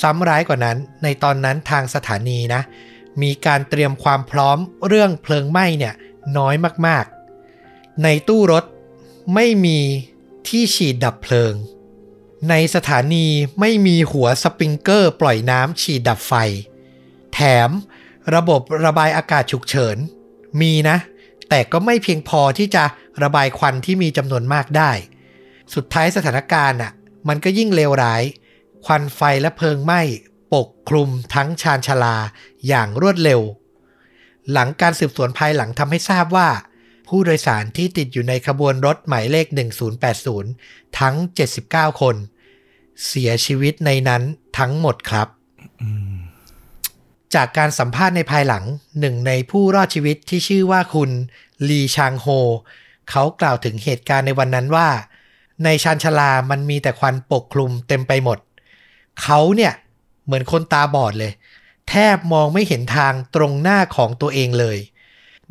[0.00, 2.62] ซ้ำร้ายกว่านั้น ในตอนนั้นทางสถานีนะ
[3.22, 5.94] มีการเตรียมความพร้อมเรื่องเพลิงไหม้เนี่ย
[6.38, 6.54] น้อย
[6.86, 8.64] มากๆ ในตู้รถ
[9.34, 9.78] ไม่มี
[10.48, 11.54] ที่ฉีดดับเพลิง
[12.50, 13.26] ในสถานี
[13.60, 16.32] ไม่มีหัวสปริงเกอร์ปล่อยน้ำฉีดดับไฟ
[17.32, 17.70] แถม
[18.34, 19.96] ระบบระบายอากาศฉุกเฉิน
[20.60, 20.96] มีนะ
[21.48, 22.84] แต่ก็ไม่เพียงพอที่จะ
[23.22, 24.92] ระบายควันที่มีจำนวนมากได้
[25.74, 26.92] สุดท้ายสถานการณ์อะ
[27.28, 28.22] มันก็ยิ่งเลวร้าย
[28.84, 30.00] ควันไฟและเพลิงไหม้
[30.54, 32.16] ปกคลุมทั้งชานชาลา
[32.68, 33.40] อย่างรวดเร็ว
[34.52, 36.48] หลังการสืบสวนภายหลังทำให้ทราบว่า
[37.08, 39.46] ผู้โดยสารที่ติดอยู่ในขบวนรถหมายเลข
[40.22, 41.14] 1080 ทั้ง
[41.58, 42.16] 79 คน
[43.06, 44.22] เสียชีวิตในนั้น
[44.58, 45.28] ทั้งหมดครับ
[47.34, 48.64] จากการสัมภาษณ์ในภายหลัง
[49.00, 51.10] หนึ่งในผู้รอดชีวิตที่ชื่อว่าคุณ
[51.68, 52.26] ลีชางโฮ
[53.10, 54.88] เขากล่าวถึงเหตุการณ์ในวันนั้นว่า
[55.64, 58.38] ในชานชาลามันมีแต่ควันปกคลุมเต็มไปหมด
[59.22, 59.72] เขาเนี่ย
[60.24, 61.32] เหมือนคนตาบอดเลย
[61.88, 64.78] แทบมองไม่เห็นทางตรงหน้าของตัวเองเลย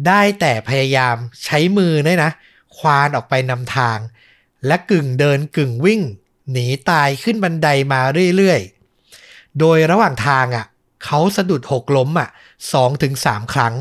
[0.07, 2.31] ได้แต่พยายามใช้มือเนี่ยนะ
[2.77, 3.97] ควานออกไปนำทาง
[4.67, 6.01] และกึ่งเดินกึ่งวิ่ง
[6.51, 8.01] หนีตายขึ้นบันไดมา
[8.35, 10.65] เรื่อยๆ โดยระหว่างทางอะ
[11.05, 12.29] เขาสะดุดหกล้มอะ
[12.73, 13.73] สองถึงสามครั้ง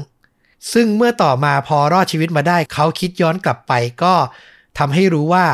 [0.73, 3.73] ซึ่งเมื่อต่อมาพอรอดชีวิตมาได้ เขาคิดย้อนกลับไป
[4.03, 4.15] ก็
[4.79, 5.47] ทำให้รู้ว่า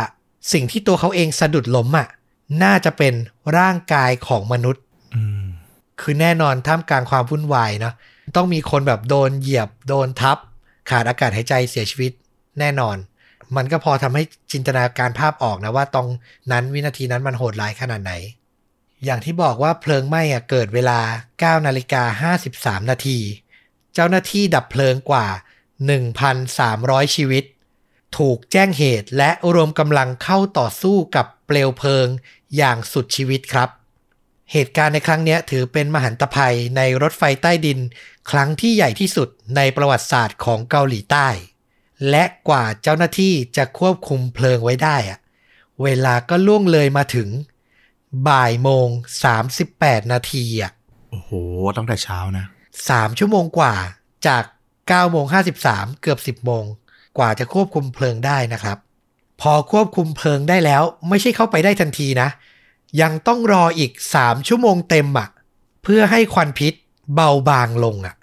[0.52, 2.09] สิ่งที่ตัวเขาเองสะดุดล้มอะ
[2.62, 3.14] น่าจะเป็น
[3.59, 4.82] ร่างกายของมนุษย์
[5.14, 5.44] อืม
[6.00, 7.94] คือแน่นอนท่ามกลางความวุ่นวายเนาะ
[8.37, 10.38] ต้องมีคนแบบโดนเหยียบโดนทับ
[10.90, 12.12] ขาดอากาศหายใจเสียชีวิต
[12.59, 12.97] แน่นอน
[13.56, 16.09] มันก็พอทำให้จินตนาการภาพออกนะว่าตรง
[16.52, 18.12] นั้นวินาทีนั้นมันโหดร้ายขนาดไหน
[19.04, 20.99] อย่างที่บอกว่าเพลิงไหม้อะเกิดเวลา
[21.61, 23.18] 9นาฬิกา53นาที
[23.94, 25.26] เจ้าหน้าที่ดับเพลิงกว่า
[26.20, 27.44] 1,300 ชีวิต
[28.16, 32.06] ถูกแจ้งเหตุและรวมกำลังเข้าต่อสู้กับเปลวเพลิง
[32.56, 33.68] อย่างสุดชีวิตครับ
[34.52, 37.78] เหตุการณ์ในครั้งนี้ถือเป็นมหันตภัยในรถไฟใต้ดิน
[38.30, 41.28] ครั้งที่ใหญ่ที่สุดในประวัติศาสตร์ของเกาหลีใต้
[42.11, 45.18] และกว่าเจ้าหน้าที่จะควบคุมเพลิงไว้ได้อะ
[45.82, 47.28] เวลาก็ล่วงเลยมาถึง
[48.28, 48.88] บ่ายโมง
[49.50, 50.72] 38 นาทีอะ
[51.11, 51.30] โอ้โห
[51.76, 52.46] ตั้งแต่เช้านะ
[52.81, 53.75] 3 ชั่วโมงกว่า
[54.26, 54.45] จาก
[54.79, 55.26] 9โมง
[55.64, 56.64] 53 เกือบ 10โมง
[57.19, 58.79] กว่าจะควบคุมเพลิงได้นะครับ
[59.41, 62.29] พอควบคุมเพลิงได้แล้ว ไม่ใช่เข้าไปได้ทันทีนะ
[63.02, 65.29] ยังต้องรออีก 3 ชั่วโมงเต็มอะ
[65.83, 66.75] เพื่อให้ควันพิษ
[67.14, 68.14] เบาบางลงอะ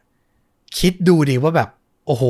[0.77, 1.69] คิดดูดิว่าแบบ
[2.05, 2.23] โอ้โห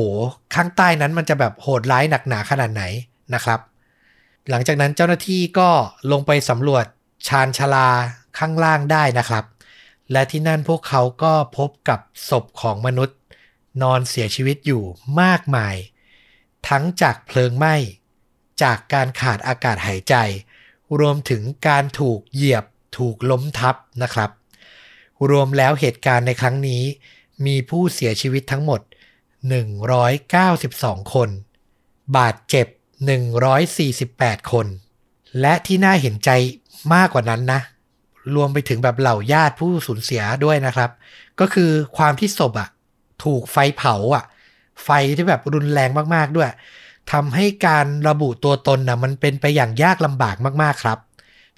[0.54, 2.82] ข้างใต้นั้นมันจะแบบโหดร้ายหนักหนาขนาดไหน
[3.34, 3.60] นะครับ
[4.50, 5.68] หลังจากนั้นเจ้าหน้าที่ก็
[6.12, 6.84] ลงไปสำรวจ
[7.28, 7.88] ชานชาลา
[8.38, 9.44] ข้างล่างได้นะครับ
[10.12, 13.18] และที่นั่นพวกเขาก็พบกับศพของมนุษย์
[13.82, 14.82] นอนเสียชีวิตอยู่
[15.20, 15.76] มากมาย
[16.68, 17.74] ทั้งจากเพลิงไหม้
[18.62, 20.14] จากการขาดอากาศหายใจ
[21.00, 22.64] รวมถึงการถูกเหยียบ
[22.96, 24.30] ถูกล้มทับนะครับ
[25.30, 26.82] รวมแล้วเหตุการณ์ในครั้งนี้
[27.46, 28.80] มีผู้เสียชีวิตทั้งหมด
[30.16, 31.28] 192 คน
[32.16, 32.66] บาดเจ็บ
[33.58, 34.66] 148 คน
[35.40, 36.30] และที่น่าเห็นใจ
[36.94, 37.60] มากกว่านั้นนะ
[38.34, 40.90] รวมไปถึงแบบเหล่าญาติผู้สูญเสียด้วยนะครับ
[41.40, 42.68] ก็คือความที่ศพอะ
[43.24, 44.24] ถูกไฟเผาอะ
[44.84, 46.50] ไฟที่แบบรุนแรงมากๆด้วย
[47.12, 50.98] ทำให้การระบุตัวตนนะมันเป็นไปอย่างยากลำบากมากๆครับ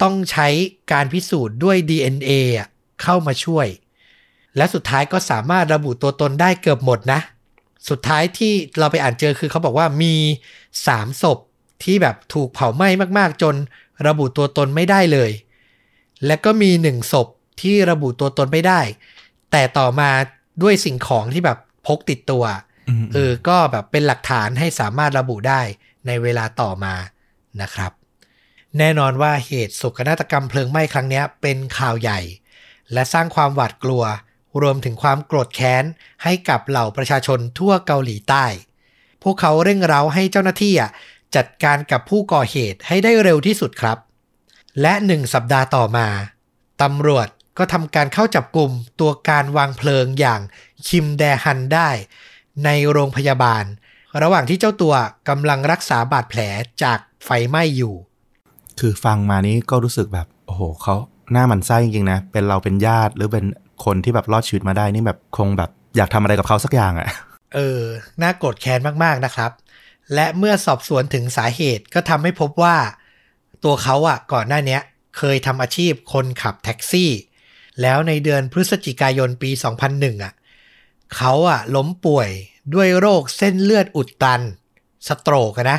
[0.03, 0.49] ต้องใช้
[0.93, 2.69] การพิสูจน์ด้วย DNA อะ
[3.03, 3.67] เข้ามาช่วย
[4.57, 7.21] และสุดท้ายก็สามารถระบุตัวตนได้เกือบหมดนะ
[7.89, 10.15] สุดท้ายที่เราไปอ่านเจอคือเขาบอกว่ามี
[10.87, 11.39] สามศพ
[11.83, 13.55] ที่แบบถูกเผาไหม้มากๆ จน
[14.07, 15.31] ระบุตัวตนไม่ได้เลย
[16.27, 17.29] และก็มีหนึ่งศพ
[17.61, 18.81] ที่ระบุตัวตนไม่ได้
[19.51, 20.11] แต่ต่อมา
[20.63, 22.45] ด้วยสิ่งของที่แบบพกติดตัว
[22.89, 25.61] อืมเออก็แบบเป็นหลักฐานให้สามารถระบุได้
[26.07, 26.95] ในเวลาต่อมา
[27.63, 27.93] นะครับ
[28.79, 32.21] แน่นอนว่าเหตุโศกนาฏกรรมเพลิงไหม้ครั้งเนี้ยเป็นข่าวใหญ่
[32.93, 34.05] และสร้างความหวาดกลัว
[34.63, 35.85] รวมถึงความโกรธแค้น
[36.25, 38.47] ให้กับเหล่าประชาชนทั่วเกาหลีใต้
[39.23, 40.91] พวกเขาเร่งเร้าให้เจ้าหน้าที่อะ
[41.37, 43.99] จัดการกับผู้ก่อเหตุให้ได้เร็วที่สุดครับ
[44.81, 46.09] และหนึ่งสัปดาห์ต่อมา
[46.83, 50.41] ตำรวจก็ทำการเข้าจับกลุ่มตัวการวางเพลิงอย่าง
[50.89, 51.91] คิมแดฮันได้
[52.65, 53.65] ในโรงพยาบาล
[54.23, 54.95] ระหว่างที่เจ้าตัว
[55.29, 56.41] กำลังรักษาบาดแผล
[56.83, 57.95] จากไฟไหม้อยู่
[58.81, 60.95] คือฟังมานี้ก็รู้สึกแบบโอ้โหเขา
[61.33, 63.45] หน้าหมันไส้จริงๆนะ เป็นเราเป็นญาติหรือเป็น
[63.85, 67.09] คนที่แบบรอดชีวิตมาได้นี่แบบคงแบบอยากทำอะไรกับเขาสักอย่างอะ่ะ
[67.55, 67.83] เออ
[68.23, 69.51] น่าโกรธแค้นมากๆนะครับ
[70.15, 72.77] และเมื่อสอบสวนถึงสาเหตุก็ทำให้พบว่า
[73.65, 74.79] ตัวเขาอะก่อนหน้านี้
[75.17, 77.11] เคยทำอาชีพคนขับแท็กซี่
[77.83, 79.51] แล้วในเดือนพฤศจิกายนปี
[79.87, 80.33] 2001อะ
[81.17, 82.31] เขาอะล้มป่วย
[82.75, 84.41] ด้วยโรคเส้นเลือดอุดตัน
[85.09, 85.79] สโตรกนะ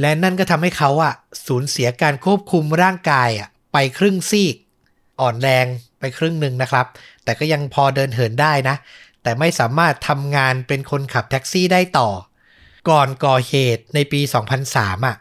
[0.00, 1.14] และนั่นก็ทำให้เขาอะ
[1.46, 4.56] สูญเสียการควบคุมร่างกายอะไปครึ่งซีก
[5.20, 5.66] อ่อนแรง
[5.98, 6.86] ไปครึ่งหนึ่งนะครับ
[7.24, 8.76] แต่ก็ยังพอเดินเหินได้นะ
[9.22, 12.10] แต่ไม่สามารถทำงานเป็นคนขับแท็กซี่ได้ต่อ
[12.90, 14.20] ก่อนก่อเหตุในปี
[14.64, 15.16] 2003อะ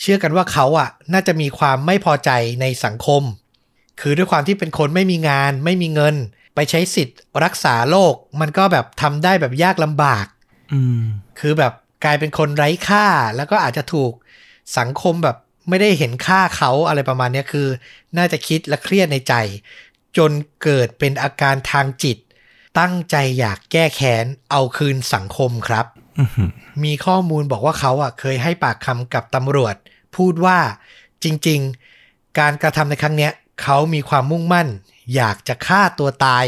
[0.00, 3.22] เชื่อกันว่าเขาอะน่าจะมีความไม่พอใจในสังคม
[4.00, 6.14] คือด้วยความที่เป็นคนไม่มีงาน ไม่มีเงิน
[6.54, 10.26] ไปใช้สิทธิ์รักษาโรคมันก็แบบทำได้แบบยากลำบาก
[10.72, 11.02] อืม
[11.40, 11.72] คือแบบ
[12.04, 14.12] กลายเป็นคนไร้ค่าแล้วก็อาจจะถูก
[14.78, 15.36] สังคมแบบ
[15.68, 17.68] ไม่ได้เห็นค่าเขาอะไรประมาณเนี้ยคือ
[18.16, 19.34] น่าจะคิดและเครียดในใจ
[20.16, 20.30] จน
[20.62, 22.18] เกิดเป็นอาการทางจิต
[22.78, 25.86] ตั้งใจอยากแก้แค้นเอาคืนสังคมครับ
[26.18, 26.50] อื้อหือ
[26.84, 29.76] มีข้อมูลบอกว่าเขาอะเคยให้ปากคำกับตำรวจ
[30.16, 30.58] พูดว่า
[31.24, 34.68] จริงๆ การกระทำในครั้งเนี้ยเขามีความมุ่งมั่น
[35.14, 36.46] อยากจะฆ่าตัวตาย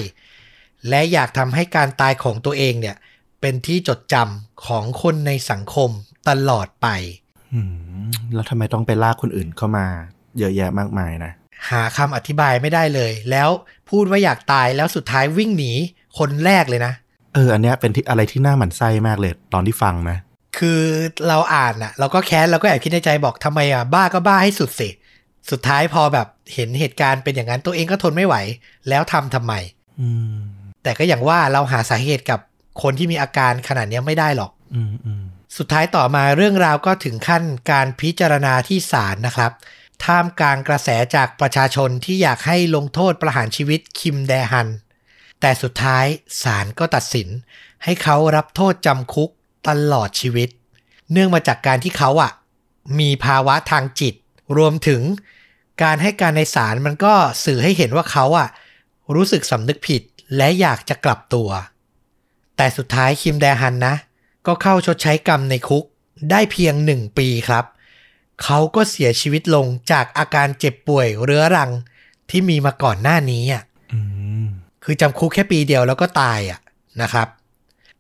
[0.88, 2.96] และอยากทำให้การตายของตัวเองเนี่ย
[3.40, 5.90] เป็นที่จดจำของคนในสังคม
[6.28, 6.88] ตลอดไป
[7.54, 7.60] อื
[8.04, 9.86] มแล้วทำไมต้องไปลากคนอื่นเข้ามา
[10.38, 11.32] เยอะแยะมากมายนะ
[11.70, 13.48] หาคำอธิบายไม่ได้เลย แล้ว
[13.90, 15.72] พูดว่าอยากตายแล้วสุดท้ายวิ่งหนี
[16.18, 16.92] คนแรกเลยนะ
[17.34, 20.18] เออ อันเนี้ยเป็นที่อะไรที่น่าหมั่นไส้มากเลย ตอนที่ฟังนะ
[20.58, 20.80] คือ
[21.28, 24.88] เราอ่านอะเราก็แค้นเราก็แอบคิดในใจบอกทำไมอะบ้าก็บ้าให้สุดสิ
[25.50, 28.36] สุดท้ายพอแบบเห็นเหตุการณ์เป็นอย่างนั้นตัวเองก็ทนไม่ไหว
[28.88, 29.54] แล้วทำทำไม
[30.00, 30.36] อืม
[30.82, 32.40] แต่ก็อย่างว่าเราหาสาเหตุกับ
[32.82, 35.24] คนที่มีอาการขนาดเนี้ยไม่ได้หรอก อืมอืม
[35.58, 39.52] สุดท้ายต่อมาเรื่องราวก็ถึงขั้นการพิจารณาที่ศาลนะครับ
[40.04, 44.68] ท่ามกลางกระแสจากประชาชนที่อยากให้ลงโทษประหารชีวิตคิมแดฮัน
[45.40, 46.06] แต่สุดท้าย
[46.42, 47.28] ศาลก็ตัดสิน
[47.84, 49.30] ให้เขารับโทษจำคุก
[49.68, 50.48] ตลอดชีวิต
[51.12, 52.32] เนื่องมาจากการที่เขาอะ
[52.98, 54.14] มีภาวะทางจิต
[54.56, 55.02] รวมถึง
[55.82, 58.48] การให้การในศาลมันก็สื่อให้เห็นว่าเขาอะ
[59.14, 60.02] รู้สึกสำนึกผิด
[60.36, 61.50] และอยากจะกลับตัว
[62.56, 63.94] แต่สุดท้ายคิมแดฮันนะ
[64.46, 65.84] ก็เข้าชดใช้กรรมในคุก
[66.30, 67.64] ได้เพียงหนึ่งปีครับ
[68.42, 71.70] เขาก็เสียชีวิตลงจากอาการเจ็บป่วยเรื้อรัง
[72.30, 74.00] ที่มีมาก่อนหน้านี้อะอื
[74.44, 74.46] ม
[74.84, 76.60] คือจำคุกแค่ปีเดียวแล้วก็ตายอะ
[77.02, 77.28] นะครับ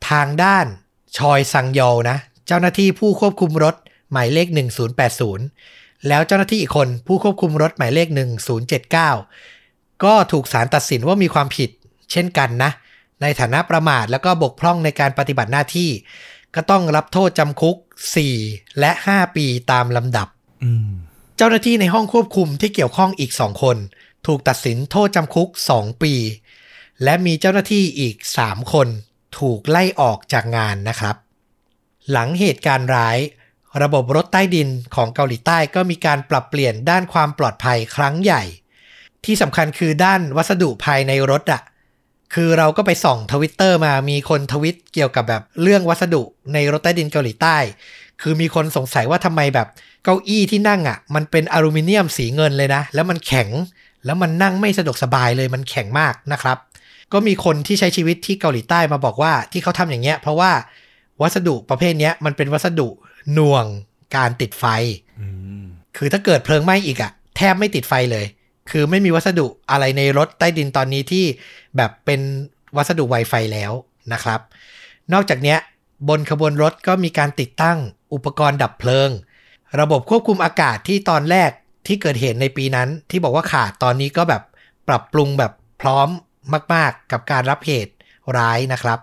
[0.08, 0.66] ทางด้าน
[1.16, 3.74] ชอยซังยอลนะ เจ้าหน้าที่ผู้ควบคุมรถ
[4.12, 4.48] หมายเลข
[5.26, 8.08] 1080 แล้วเจ้าหน้าที่อีกคนผู้ควบคุมรถหมายเลข
[8.86, 11.70] 1079 ก็ถูกศาลตัดสินว่ามีความผิด
[12.10, 12.70] เช่นกันนะ
[13.22, 15.90] ในฐานะประมาทแล้วก็บกพร่องในการปฏิบัติหน้าที่
[16.54, 17.76] ก็ต้องรับโทษจำคุก
[18.28, 20.28] 4 และ 5 ปีตามลำดับ
[20.64, 20.90] อืม
[21.36, 23.76] เจ้าหน้าที่ในห้องควบคุมที่เกี่ยวข้องอีก2คน
[24.26, 26.14] ถูกตัดสินโทษจำคุก 2 ปี
[27.04, 28.88] และมีเจ้าหน้าที่อีก 3 คน
[29.38, 31.16] ถูกไล่ออกจากงานนะครับ
[32.10, 33.18] หลังเหตุการณ์ร้าย
[33.82, 38.42] ระบบรถใต้ดินของเกาหลีใต้ก็มีการปรับเปลี่ยนด้านความปลอดภัยครั้งใหญ่
[39.24, 41.62] ที่สำคัญคือด้านวัสดุภายในรถอะ
[42.34, 47.56] คือเราก็ไปส่องทวิตเตอร์มามีคนทวิตเกี่ยวกับแบบเรื่องวัสดุในรถใต้ดินเกาหลีใต้
[48.22, 49.68] คือมีคนสงสัยว่าทำไมแบบ
[50.04, 53.48] เก้าอี้ที่นั่งอะมันเป็นอลูมิเนียมสีเงินเลยนะ แล้วมันแข็ง
[54.04, 56.58] แล้วมันนั่งไม่สะดวกสบายเลยมันแข็งมากนะครับ
[57.12, 60.52] ก็มีคนที่ใช้ชีวิตที่เกาหลีใต้มาบอกว่าที่เขาทำอย่างเงี้ย เพราะว่า
[61.22, 62.88] วัสดุประเภทเนี้ยมันเป็นวัสดุ
[63.34, 63.64] หน่วง
[64.16, 64.64] การติดไฟ
[65.96, 68.26] คือถ้าเกิดเพลิงไหม้อีกอะแทบไม่ติดไฟเลย
[68.70, 71.24] คือไม่มีวัสดุอะไรในรถใต้ดินตอนนี้ที่
[71.76, 72.20] แบบเป็น
[72.76, 73.72] วัสดุไวไฟแล้ว
[74.12, 74.40] นะครับ
[75.12, 75.58] นอกจากเนี้ย
[76.08, 77.78] บนขบวนรถก็มีการติดตั้ง
[78.14, 79.10] อุปกรณ์ดับเพลิง
[79.80, 81.50] ระบบควบคุมอากาศที่ตอนแรก
[81.86, 84.42] ที่เกิดเหตุในปีนั้นที่บอกว่าขาดตอนนี้ก็แบบ
[84.88, 86.08] ปรับปรุงแบบพร้อม
[86.74, 87.92] มาก ๆ กับการรับเหตุ
[88.36, 88.98] ร้ายนะครับ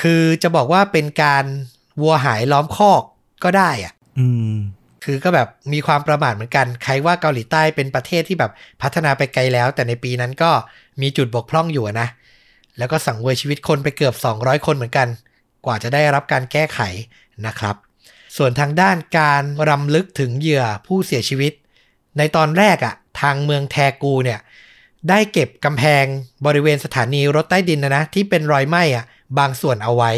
[0.00, 1.44] คือจะบอกว่าเป็นการ
[2.00, 3.02] วัวหายล้อมคอก
[3.44, 4.54] ก็ได้อะอืม
[5.04, 10.50] คือก็แบบมีความประมาทเหมือนกัน ใครว่าเกาหลีใต้เป็นประเทศที่แบบพัฒนาไปไกลแล้ว แต่ในปีนั้นก็
[11.00, 12.08] มีจุดบกพร่องอยู่อะนะ
[12.78, 15.08] แล้วก็สั่งเวยชีวิตคนไปเกือบ 200 คนเหมือนกัน
[15.66, 16.80] กว่าจะได้รับการแก้ไข
[17.46, 17.76] นะครับ
[18.36, 21.52] ส่วนทางด้านการรำลึกถึงเหยื่อผู้เสียชีวิต
[22.18, 24.38] ในตอนแรกอะทางเมืองแทกูเนี่ย
[25.08, 26.04] ได้เก็บกำแพง
[26.46, 29.04] บริเวณสถานีรถใต้ดินนะนะ ที่เป็นรอยไหม้อะ
[29.38, 30.12] บางส่วนเอาไว้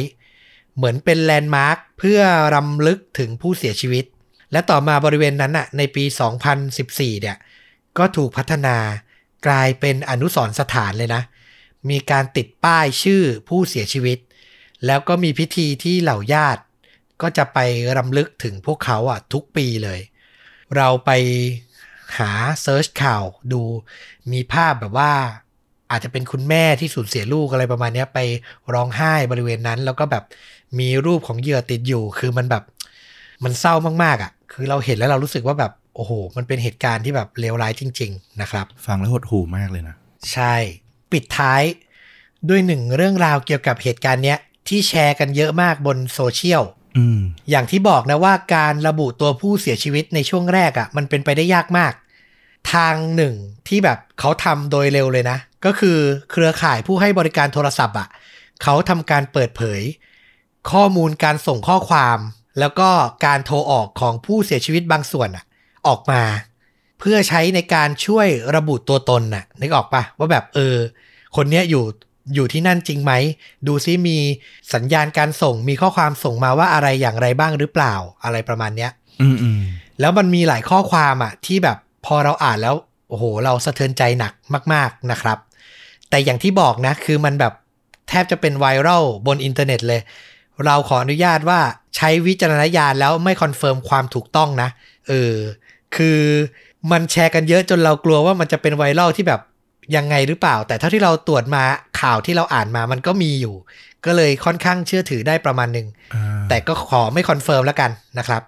[0.77, 2.21] เหมือนเป็น landmark เพื่อ
[2.55, 4.05] รำลึกถึงผู้เสียชีวิต
[4.53, 6.05] และต่อมาบริเวณนั้นน่ะในปี
[6.63, 7.37] 2014 เนี่ย
[7.99, 8.77] ก็ถูกพัฒนา
[9.47, 11.23] กลายเป็นอนุสรสถานเลยนะ
[11.91, 14.19] มีการติดป้ายชื่อผู้เสียชีวิต
[14.87, 16.63] แล้วก็มีพิธีที่เหล่าญาติ
[17.23, 17.59] ก็จะไป
[17.99, 20.01] รำลึกถึงพวกเขาอะทุกปีเลย
[20.77, 21.11] เราไป
[22.19, 22.31] หา
[22.63, 23.63] search ข่าวดู
[24.33, 25.13] มีภาพแบบว่า
[25.91, 28.19] อาจจะเป็นคุณแม่ที่สูญเสียลูกอะไรประมาณเนี้ยไป
[28.75, 30.25] ร้องไห้บริเวณนั้น แล้วก็แบบ
[30.79, 32.63] มีรูปของเหยื่อติดอยู่ คือมันแบบ
[33.45, 39.97] มันเศร้ามากๆอะ คือเราเห็นแล้วเรารู้สึกว่าแบบโอ้โห มันเป็นเหตุการณ์ที่แบบเลวร้ายจริง ๆ นะครับ ฟังแล้วหดหู่มากเลยนะ
[40.33, 40.55] ใช่
[41.13, 41.63] ปิดท้าย
[42.49, 46.63] ด้วยหนึ่งเรื่องราวเกี่ยวกับเหตุการณ์เนี้ยที่แชร์กันเยอะมากบนโซเชียล
[47.51, 51.93] อย่างที่บอกนะว่าการระบุตัวผู้เสียชีวิตในช่วงแรกอะ่ะ มันเป็นไปได้ยากมาก
[52.73, 53.35] ทางหนึ่ง
[53.69, 55.99] ที่แบบเขาทำโดยเร็วเลยนะ ก็คือ
[56.31, 58.09] เครือข่ายผู้ให้บริการโทรศัพท์อะ่ะ
[58.63, 59.81] เขาทำการเปิดเผย
[60.71, 62.19] ข้อมูลการส่งข้อความ
[62.59, 62.91] แล้วก็
[63.27, 65.45] การโทรออกของผู้เสียชีวิตบางส่วนอะ
[65.89, 66.23] ออกมา
[67.01, 70.77] เพื่อใช้ในการช่วยระบุตัวตนน่ะนึกออกปะว่าแบบเออ
[71.37, 71.85] คนเนี้ยอยู่
[72.35, 73.13] อยู่ที่นั่นจริงไหม
[73.67, 74.19] ดูซิมี
[74.75, 79.63] สัญญาณการส่งมีข้อความส่งมาว่าอะไรอย่างไรบ้างหรือเปล่าอะไรประมาณเนี้ยอืมอืม
[80.01, 82.75] แล้วมันมีหลายข้อความอะ ที่แบบพอเราอ่านแล้ว
[83.09, 84.33] โอ้โห เราสะเทือนใจหนัก
[84.73, 85.39] มาก ๆนะครับ
[86.11, 87.53] แต่อย่างที่บอกนะ คือมันแบบ
[88.09, 90.01] แทบจะเป็นไวรัลบนอินเทอร์เน็ตเลย
[90.65, 91.61] เราขออนุญาตว่า
[91.97, 94.69] ใช้วิจารณญาณแล้วไม่ confirm ความถูกต้องนะ
[95.09, 95.35] เออ
[95.97, 96.21] คือ
[96.93, 99.41] มันแชร์กันเยอะจนเรากลัวว่ามันจะเป็นไวรัลที่แบบ
[99.97, 101.65] ยังไงหรือเปล่า แต่เท่าที่เราตรวจมา
[102.01, 103.55] ข่าวที่เราอ่านมามันก็มีอยู่
[104.05, 108.43] ก็เลยค่อนข้างเชื่อถือได้ประมาณหนึ่งอ่าแต่ก็ขอไม่ confirm แล้วกันนะครับ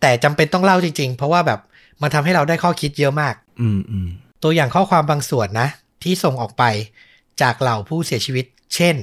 [0.00, 1.60] แต่จำเป็นต้องเล่าจริงๆ เพราะว่าแบบ
[2.02, 4.08] มันทำให้เราได้ข้อคิดเยอะมากอืมอืม
[4.42, 5.68] ตัวอย่างข้อความบางส่วนนะ
[6.02, 6.64] ที่ส่งออกไป
[7.42, 8.96] จากเหล่าผู้เสียชีวิต เช่น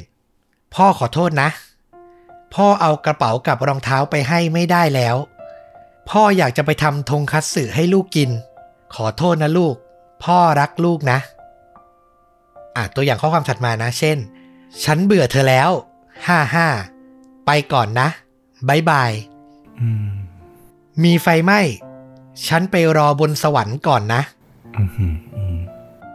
[0.75, 1.49] พ่อขอโทษนะ
[2.55, 5.15] พ่อเอากระเป๋ากับรองเท้าไปให้ไม่ได้แล้ว
[6.09, 8.29] พ่ออยากจะไปทำทงคัตสึให้ลูกกิน
[8.95, 9.75] ขอโทษนะลูก
[10.23, 11.19] พ่อรักลูกนะ
[12.77, 14.17] อะตัวอย่างข้อความถัดมานะ เช่น
[14.83, 15.69] ฉันเบื่อเธอแล้ว
[16.27, 16.67] ห้าห้า
[17.45, 18.07] ไปก่อนนะ
[18.69, 19.11] บายบาย
[19.81, 20.07] อืม
[21.03, 21.59] มีไฟไหม้
[22.47, 24.21] ฉันไปรอบนสวรรค์ก่อนนะ
[24.75, 25.57] อืมอืมอืม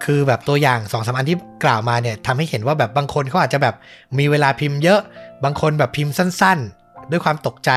[0.04, 3.74] คือแบบตัวอย่างสองสามอันที่กล่าวมาเนี่ยทำให้เห็นว่าแบบบางคนเขาอาจจะแบบ
[4.18, 5.00] มีเวลาพิมพ์เยอะ
[5.44, 7.70] บางคนแบบพิมพ์สั้น ๆ ด้วยความตกใจ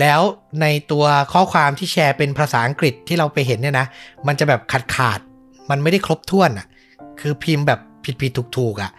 [0.00, 0.20] แล้ว
[0.60, 3.86] ในตัวข้อความที่แชร์เป็นภาษาอังกฤษที่เราไปเห็นเนี่ยนะ
[4.26, 6.66] มันจะแบบขาดขาดๆมันไม่ได้ครบถ้วนอะ
[7.20, 8.90] คือพิมพ์แบบ ผิดผิดถูกถูกๆอะ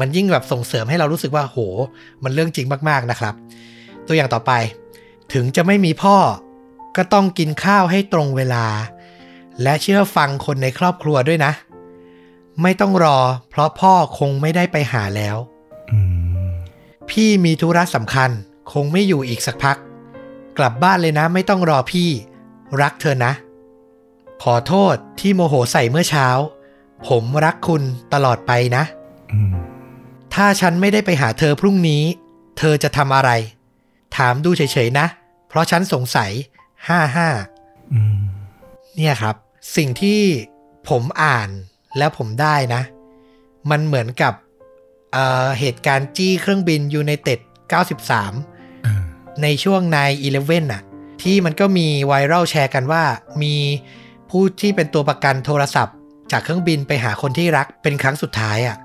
[0.00, 1.58] มันยิ่งแบบส่งเสริมให้เรารู้สึกว่าโห
[2.22, 3.34] มันเรื่องจริงมากๆนะครับ
[4.06, 4.52] ตัวอย่างต่อไป
[5.32, 6.16] ถึงจะไม่มีพ่อ
[6.96, 8.66] ก็ต้องกินข้าวให้ตรงเวลา
[9.62, 11.52] และเชื่อฟังคนในครอบครัวด้วยนะ
[12.62, 13.18] ไม่ต้องรอ
[13.50, 15.36] เพราะพ่อคงไม่ได้ไปหาแล้ว
[15.90, 15.98] อื
[16.46, 16.48] ม
[17.10, 18.30] พี่มีธุระสำคัญ
[18.72, 19.76] คงไม่อยู่อีกสักพัก
[20.58, 22.08] กลับบ้านเลยนะไม่ต้องรอพี่
[22.82, 23.32] รักเธอนะ
[24.42, 26.28] ขอโทษที่โมโหใส่เมื่อเช้า
[27.08, 27.82] ผมรักคุณ
[28.14, 28.84] ตลอดไปนะ
[29.32, 29.52] อืม
[30.34, 32.02] ถ้าฉันไม่ได้ไปหาเธอพรุ่งนี้
[32.58, 33.30] เธอจะทำอะไร
[34.16, 35.06] ถามดูเฉยๆนะ
[35.48, 36.30] เพราะฉันสงสัย
[36.88, 37.28] ห้าห้า
[37.92, 38.18] อืม
[38.96, 39.36] เนี่ยครับ
[39.76, 40.20] สิ่งที่
[40.88, 41.48] ผมอ่าน
[41.98, 42.82] แล้วผมได้นะ
[43.70, 44.34] มันเหมือนกับ
[45.12, 47.38] เอ่อเหตุการณ์จี้เครื่องบินยูไนเต็ด
[47.72, 49.02] 93อ่า
[49.42, 49.98] ในช่วงใน
[50.36, 50.82] 11น่ะ
[51.22, 53.04] ที่มันก็มีไวรัลแชร์กันว่า
[53.42, 53.56] มี
[54.30, 55.96] ผู้ที่เป็นตัวประกันโทรศัพท์
[56.34, 58.76] จากเครื่องบินไปหาคนที่รักเป็นครั้งสุดท้ายอะ่ะ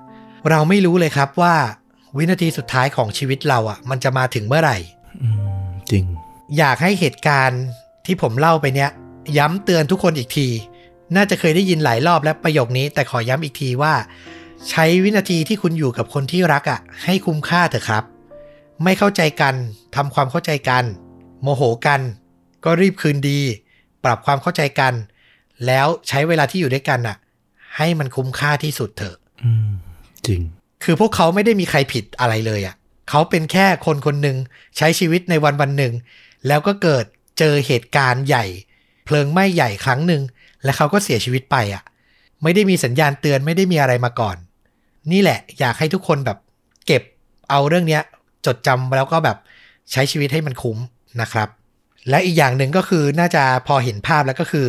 [0.50, 1.54] เราไม่รู้เลยครับว่า
[2.16, 4.78] วินาทีสุดท้ายของชีวิตเราอะ่ะ มันจะมาถึงเมื่อไหร่
[5.22, 5.28] อื
[5.66, 6.04] มจริง
[6.58, 7.62] อยากให้เหตุการณ์
[8.06, 8.90] ที่ผมเล่าไปเนี้ย
[9.38, 10.48] ย้ำเตือนทุกคนอีกที
[11.16, 13.94] น่าจะเคยได้ยินหลายรอบแล้วประโยคนี้ แต่ขอย้ำอีกทีว่า
[14.70, 18.04] ใช้วินาทีที่คุณอยู่กับคนที่รักอะ่ะ ให้คุ้มค่าเถอะครับ
[18.84, 19.54] ไม่เข้าใจกัน
[19.96, 20.84] ทำความเข้าใจกัน
[21.42, 22.00] โมโหกัน
[22.64, 23.40] ก็รีบคืนดี
[24.04, 24.94] ปรับความเข้าใจกัน
[25.66, 27.16] แล้วใช้เวลาที่อยู่ด้วยกันอะ
[27.76, 29.70] ให้มันคุ้มค่าที่สุดเถอะอืม
[30.26, 30.40] จริง
[30.84, 32.74] คือพวกเขาไม่ได้มีใครผิดอะไรเลยอะ่ะ
[33.10, 34.36] เขาเป็นแค่คนคนหนึ่ง
[34.76, 35.94] ใช้ชีวิตในวันวันหนึ่ง
[36.46, 37.04] แล้วก็เกิด
[37.38, 38.44] เจอเหตุการณ์ใหญ่
[39.04, 40.22] เพลิงไหม้ใหญ่ครั้งหนึ่ง
[40.64, 41.82] และเขาก็เสียชีวิตไปอะ่ะ
[42.42, 44.36] ไม่ได้มีสัญญาณเตือนไม่ได้มีอะไรมาก่อน
[45.12, 46.38] นี่แหละ อยากให้ทุกคนแบบ
[46.86, 47.02] เก็บ
[47.50, 48.02] เอาเรื่องเนี้ย
[48.46, 49.36] จดจำแล้วก็แบบ
[49.92, 50.78] ใช้ชีวิตให้มันคุ้ม
[51.20, 51.48] นะครับ
[52.08, 54.68] และอีกอย่างหนึ่งก็คือน่าจะพอเห็นภาพแล้วก็คือ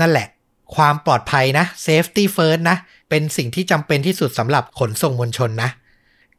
[0.00, 0.28] นั่นแหละ
[0.74, 2.76] ความปลอดภัยนะ safety first นะ
[3.10, 5.70] เป็นสิ่งที่จำเป็นที่สุดสำหรับขนส่งมวลชนนะ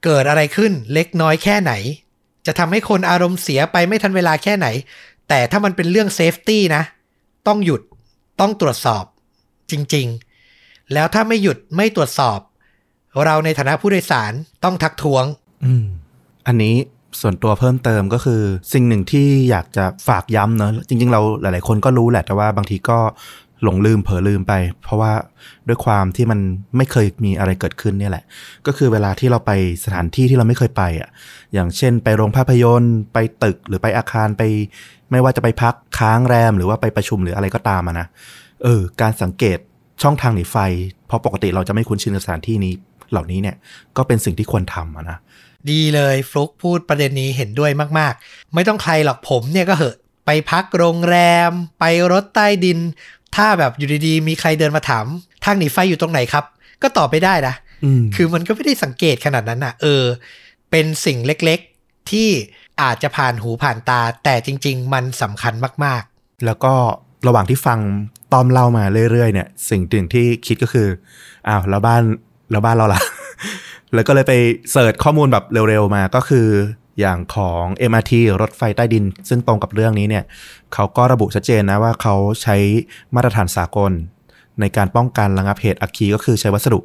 [0.04, 1.74] เกิดอะไรขึ้นเล็กน้อยแค่ไหน
[2.46, 4.68] จะทำให้คนอารมณ์เสียไปไม่ทันเวลาแค่ไหน
[5.30, 6.84] แต่ถ้ามันเป็นเรื่อง safety นะ
[7.48, 7.82] ต้องหยุด
[8.40, 9.04] ต้องตรวจสอบ
[9.72, 12.40] จริงๆ แล้วถ้าไม่หยุดไม่ตรวจสอบ
[13.26, 14.32] เราในฐานะผู้โดยสาร
[14.63, 15.26] ต้องทักท้วง
[15.66, 15.86] อืม
[16.48, 16.76] อันนี้
[17.22, 18.42] ส่วนตัวเพิ่มเติมก็คือ
[18.74, 23.00] สิ่งหนึ่งที่อยากจะฝากย้ำเนอะจริง ๆ เราหลาย ๆ คนก็รู้แหละแต่ว่าบางทีก็
[23.63, 25.12] หลงลืมเผลอลืมไป เพราะว่า
[25.67, 26.39] ด้วยความที่มัน
[26.78, 28.24] ไม่เคยมีอะไรเกิดขึ้นเนี่ยแหละ
[28.67, 29.52] ก็คือเวลาที่เราไป
[29.86, 31.10] สถานที่ที่เราไม่เคยไปอะ
[31.54, 34.43] อย่างเช่น ไปโรงภาพยนตร์ไปตึกหรือไปอาคารไป
[35.12, 38.08] ไม่ว่าจะไปพักค้างแรมหรือว่าไปประชุมหรืออะไรก็ตามอะนะ
[38.63, 39.58] เออ การสังเกต
[40.04, 40.58] ช่องทางหนีไฟ
[41.08, 42.74] เพราะปกติเราจะไม่คุ้นชินกับสถานที่นี้
[43.12, 43.56] เหล่านี้เนี่ย
[43.98, 45.17] ก็เป็นสิ่งที่ควรทำอะนะ
[45.72, 51.17] ดีเลยฟลุกพูดประเด็นนี้เห็นด้วยมาก ๆ ไม่ต้องใครหรอกผมเนี่ยก็เหอะไปพักโรงแร
[51.50, 52.80] ม ไปรถใต้ดิน
[53.36, 55.06] ถ้าแบบอยู่ดีๆ มีใครเดินมาถาม
[55.46, 56.46] ทางหนีไฟอยู่ตรงไหนครับ
[56.82, 60.04] ก็ตอบไปได้นะอืมคือมันก็ไม่ได้สังเกตขนาดนั้นอะ เออ
[60.72, 62.30] เป็นสิ่งเล็กๆ ที่
[62.82, 65.54] อาจจะผ่านหูผ่านตา แต่จริง ๆ มันสำคัญ
[65.86, 66.04] มาก
[66.46, 66.74] แล้วก็
[67.28, 67.80] ระหว่างที่ฟัง
[68.34, 70.88] ตอมเล่ามาเรื่อยๆ เนี่ย สิ่งหนึ่งที่คิดก็คือ
[71.48, 72.02] อ้าวแล้วบ้าน
[72.52, 73.02] แล้วบ้านเราล่ะ
[73.94, 74.34] แล้วก็เลยไป
[74.72, 76.48] เสิร์ชข้อมูลแบบเร็วๆมาก็คือ
[76.99, 80.23] อย่างของ MRT รถไฟใต้ดิน ซึ่งตรงกับเรื่องนี้เนี่ย
[80.73, 82.55] เขาก็ระบุชัดเจนนะว่าเขาใช้
[83.15, 83.91] มาตรฐานสากล
[84.62, 86.79] ในการป้องกันระงับเหตุอัคคีก็คือใช้วัสดุ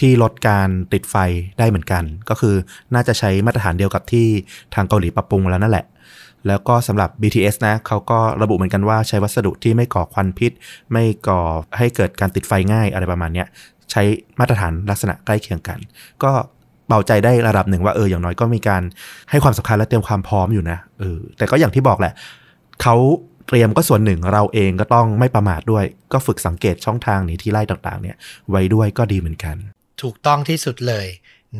[0.00, 1.16] ที่ลดการติดไฟ
[1.58, 2.54] ได้เหมือนกัน ก็คือ
[2.94, 4.26] น่าจะใช้มาตรฐานเดียวกับที่
[4.74, 5.86] ทางเกาหลีปรับปรุงแล้วนั่นแหละ
[6.46, 10.52] แล้วก็สำหรับ BTS นะเขาก็ระบุเหมือนกันว่าใช้วัสดุที่ไม่ก่อควันพิษ
[10.92, 11.40] ไม่ก่อ
[11.78, 13.44] ให้เกิดการติดไฟง่ายอะไรประมาณนี้
[13.90, 14.02] ใช้
[14.40, 15.78] มาตรฐานลักษณะใกล้เคียงกัน
[16.22, 16.32] ก็
[16.88, 18.82] เบาใจได้ระดับหนึ่งว่าเอออย่างน้อยก็มีการ
[19.30, 22.12] ให้ความสำคัญและเตรียมความพร้อมอยู่นะเออแต่ก็อย่างที่บอกแหละ
[22.82, 22.96] เขา
[23.48, 28.16] เตรียมก็ส่วนหนึ่งเราเองก็ต้องไม่ประมาทด้วย ก็ฝึกสังเกตช่องทางหนีที่ไล่ต่างๆ เนี่ย
[28.50, 29.56] ไว้ด้วยก็ดีเหมือนกัน
[30.02, 31.06] ถูกต้องที่สุดเลย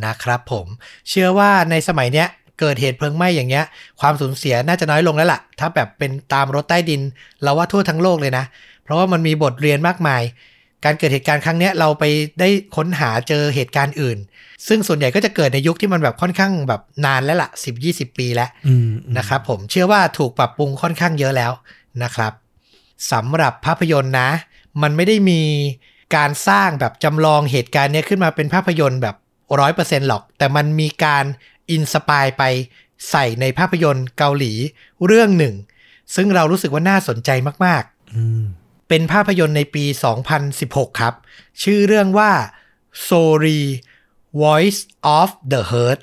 [0.05, 0.67] นะครับผม
[1.09, 2.29] เชื่อว่าในสมัยเนี้ย
[2.61, 3.65] เกิดเหตุเพลิงไหม้อย่างเงี้ย
[4.01, 7.01] ความสูญเสียน่าจะน้อยลงแล้วล่ะ ถ้าแบบเป็นตามรถใต้ดิน
[7.43, 8.45] เราว่าทั่วทั้งโลกเลยนะ
[8.85, 10.23] เพราะว่ามันมีบทเรียนมากมาย
[10.85, 12.05] การเกิดเหตุการณ์ครั้งเนี้ยเราไป
[12.41, 14.19] ได้ค้นหาเจอเหตุการณ์อื่น
[14.69, 17.51] ซึ่งส่วนใหญ่ก็จะเกิดในยุคที่มันแบบค่อนข้างแบบนานแล้วล่ะ
[17.85, 21.53] 10-20 ปีแล้วอืมนะครับผมเชื่อว่าถูกปรับปรุงค่อนข้างเยอะแล้ว
[22.03, 22.33] นะครับ
[23.13, 24.31] สำหรับภาพยนตร์นะ
[24.83, 25.43] มันไม่ได้มี
[26.17, 29.17] การสร้างแบบจำลองเหตุการณ์เนี้ยขึ้นมาเป็นภาพยนตร์แบบ
[29.61, 31.25] ร้อยเปอร์เซ็นต์หรอก แต่มันมีการ
[31.71, 32.43] inspire ไป
[33.11, 34.53] ใส่ในภาพยนตร์เกาหลี
[35.07, 35.55] เรื่องหนึ่ง
[36.15, 37.31] ซึ่งเรารู้สึกว่าน่าสนใจ
[37.65, 37.83] มาก
[38.17, 39.85] อืมๆ เป็นภาพยนตร์ในปี
[40.43, 41.15] 2016 ครับ
[41.63, 42.33] ชื่อเรื่องว่า
[43.09, 43.63] Sorry
[44.43, 44.81] Voice
[45.19, 46.01] of the Hurt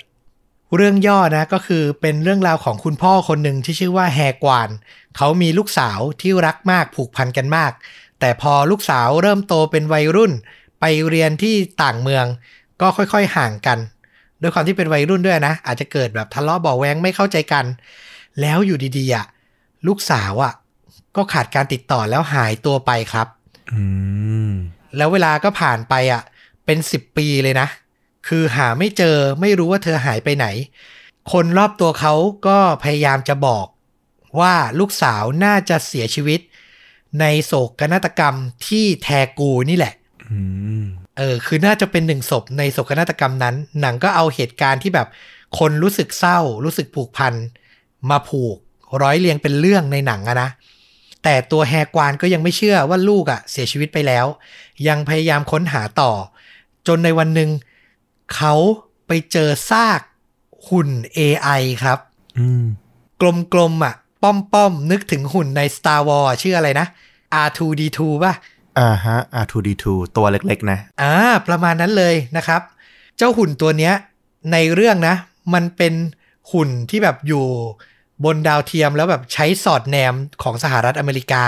[0.76, 4.70] เรื่องย่อนะก็คือเป็นเรื่องราวของคุณพ่อคนหนึ่งที่ชื่อว่าแฮกวาน
[5.16, 7.72] เขามีลูกสาวที่รักมากผูกพันกันมาก
[8.20, 10.32] แต่พอลูกสาวเริ่มโตเป็นวัยรุ่น
[10.80, 12.26] ไปเรียนที่ต่างเมือง
[12.80, 13.78] ก็ค่อยๆห่างกัน
[14.40, 17.64] ด้วยความที่เป็นวัยรุ่นด้วยนะ อาจจะเกิดแบบทะเลาะเบาแวงไม่เข้าใจกัน
[18.40, 20.52] แล้วอยู่ดีๆลูกสาวอะ
[21.16, 23.26] ก็ขาดการติดต่อแล้วหายตัวไปครับ
[23.72, 23.82] อื
[24.48, 24.50] ม
[24.96, 26.22] แล้วเวลาก็ผ่านไปอะ
[26.64, 27.68] เป็นสิบปีเลยนะ
[28.28, 30.46] คือหาไม่เจอไม่รู้ว่าเธอหายไปไหน
[31.32, 32.14] คนรอบตัวเขา
[32.46, 33.66] ก็พยายามจะบอก
[34.40, 36.40] ว่าลูกสาวน่าจะเสียชีวิต
[37.20, 38.34] ในโศกนาฏกรรม
[38.66, 39.94] ที่แทกูนี่แหละ
[40.30, 40.38] อื
[40.80, 40.84] ม
[41.18, 45.08] เออ คือน่าจะเป็นหนึ่งศพในโศกนาฏกรรมนั้น หนังก็เอาเหตุการณ์ที่แบบ
[45.58, 47.34] คนรู้สึกเศร้า รู้สึกผูกพัน
[48.10, 48.56] มาผูก
[49.02, 50.50] ร้อยเรียงเป็นเรื่องในหนังอะนะ
[51.24, 54.26] แต่ตัวแฮกวานก็ยังไม่เชื่อว่าลูกอะเสียชีวิตไปแล้ว
[54.88, 56.12] ยังพยายามค้นหาต่อ
[56.86, 57.50] จนในวันหนึ่ง
[58.34, 58.54] เขา
[59.06, 60.00] ไปเจอซาก
[60.68, 61.98] หุ่น AI ครับ
[62.38, 62.64] อืม
[63.52, 66.86] กลมๆอะป้อมๆ นึกถึงหุ่นใน Star Wars ชื่ออะไรนะ
[67.46, 68.32] R2D2 ป่ะ
[68.78, 69.84] อ่าฮะ R2D2
[70.16, 71.14] ตัวเล็กๆ นะ อ่า
[71.48, 72.60] ประมาณนั้นเลยนะครับ
[73.16, 73.94] เจ้าหุ่นตัวเนี้ย
[74.52, 75.14] ในเรื่องนะ
[75.54, 75.94] มันเป็น
[76.52, 77.44] หุ่นที่แบบอยู่
[78.24, 81.44] บนดาวเทียมแล้วแบบใช้สอดแนมของสหรัฐอเมริกา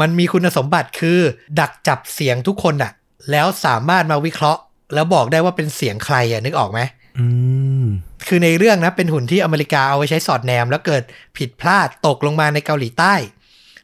[0.00, 1.18] มันมีคุณสมบัติคือ
[1.60, 2.92] ดักจับเสียงทุกคนอะ
[3.30, 4.60] แล้วสามารถมาวิเคราะห์
[4.94, 6.80] แล้วบอกได้ว่าเป็นเสียงใครอะนึกออกไหม
[7.18, 7.26] อื
[7.82, 7.84] ม
[8.26, 11.02] คือในเรื่องนะเป็นหุ่นที่อเมริกาเอาไว้ใช้สอดแนม แล้วเกิด
[11.36, 13.14] ผิดพลาดตกลงมาในเกาหลีใต้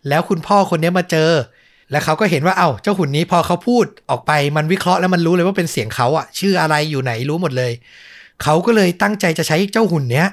[0.08, 1.30] แล้วคุณพ่อคนนี้มาเจอ
[1.90, 7.72] แล้วเขาก็เห็นว่าเอ้าเจ้าหุ่นนี้พอเขาพูดออกไปมันวิเคราะห์แล้วมันรู้เลยว่าเป็นเสียงเขาอะชื่ออะไรอยู่ไหนรู้หมดเลย
[8.42, 10.26] เขาก็เลยตั้งใจจะใช้เจ้าหุ่นเนี้ย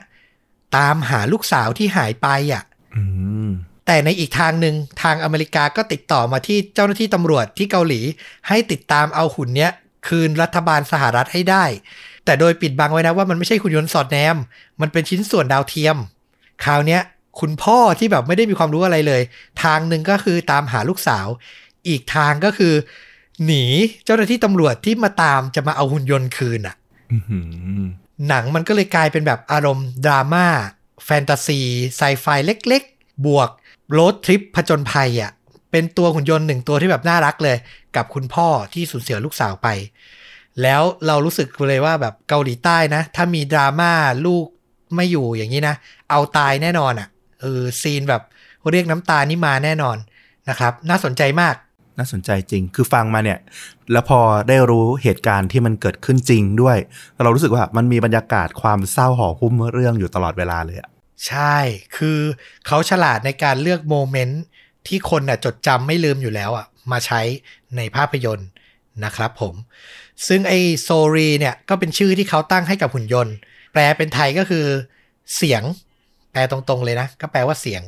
[0.77, 2.63] ตามหาลูกสาวที่หายไปอะ
[2.95, 3.03] อื
[3.47, 3.49] ม
[3.85, 8.01] แต่ในอีกทางหนึ่งทางอเมริกาก็ติดต่อมาที่เจ้าหน้าที่ตำรวจที่เกาหลี
[8.47, 9.71] ให้ติดตามเอาหุ่นเนี้ย
[10.07, 11.65] คืนรัฐบาลสหรัฐให้ได้
[12.25, 14.37] แต่โดยปิดบังไว้นะว่ามันไม่ใช่หุ่นยนต์สอดแนม
[14.81, 15.97] มันเป็นชิ้นส่วนดาวเทียม
[16.63, 17.01] คราวเนี้ย
[17.39, 19.21] คุณพ่อที่แบบไม่ได้มีความรู้อะไรเลย
[19.63, 21.27] ทางหนึ่งก็คือตามหาลูกสาว
[21.87, 22.73] อีกทางก็คือ
[23.45, 23.65] หนี
[24.05, 26.75] เจ้าหน้าที่ตำรวจที่มาตามจะมาเอาหุ่นยนต์คืนอะ
[27.11, 27.17] อื
[27.81, 27.83] ม
[28.27, 30.45] หนังมันก็เลยกลายเป็นแบบอารมณ์ดราม่า
[31.05, 31.59] แฟนตาซี
[31.97, 33.49] ไซไฟเล็กๆ บวก
[33.91, 35.31] โรดทริปผจญภัยอะ
[35.71, 37.57] เป็นตัวหุ่นยนต์หนึ่งตัวที่แบบน่ารักเลย
[37.95, 39.67] กับคุณพ่อที่สูญเสียลูกสาวไป
[40.61, 43.91] แล้วเรารู้สึกเลยว่าแบบเกาหลีใต้นะ ถ้ามีดราม่า
[44.25, 44.45] ลูก
[44.95, 45.75] ไม่อยู่อย่างนี้นะ
[46.09, 47.07] เอาตายแน่นอนอะ
[47.41, 48.21] เออซีนแบบ
[48.71, 49.97] เรียกน้ำตานี่มาแน่นอน
[50.49, 51.55] นะครับ น่าสนใจมาก
[51.97, 53.39] น่าสนใจจริง คือฟังมาเนี่ย
[53.91, 56.77] แล้วพอได้รู้เหตุการณ์ที่มันเกิดขึ้นจริงด้วย
[57.21, 60.89] เรารู้สึกว่ามันมีบรรยากาศความเศร้าห่อหุ้มเรื่องอยู่ตลอดเวลาเลยอะ
[61.27, 61.57] ใช่
[61.97, 62.19] คือ
[62.67, 64.41] เขาฉลาดในการเลือกโมเมนต์
[64.87, 67.21] ที่คนน่ะจดจำไม่ลืมอยู่แล้วอะมาใช้
[67.77, 68.49] ในภาพยนตร์
[69.05, 69.53] นะครับผม
[70.27, 73.35] ซึ่งไอ้โซรีเนี่ยก็เป็นชื่อที่เขาตั้งให้กับหุ่นยนต์
[73.73, 74.65] แปลเป็นไทยก็คือ
[75.35, 75.63] เสียง
[76.31, 77.83] แปลตรงๆเลยนะ ก็แปลว่าเสียง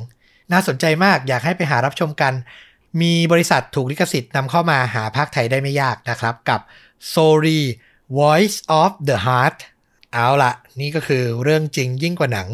[0.52, 2.34] น่าสนใจมากอยากให้ไปหารับชมกัน
[3.02, 6.60] มีบริษัทถูกลิขสิทธิ์นำเข้ามาหาภาคไทยได้ไม่ยากนะครับกับ
[7.14, 7.62] s o r y
[8.20, 9.58] Voice of the Heart
[10.14, 12.48] เอาละนี่ก็คือเรื่องจริงยิ่งกว่าหนัง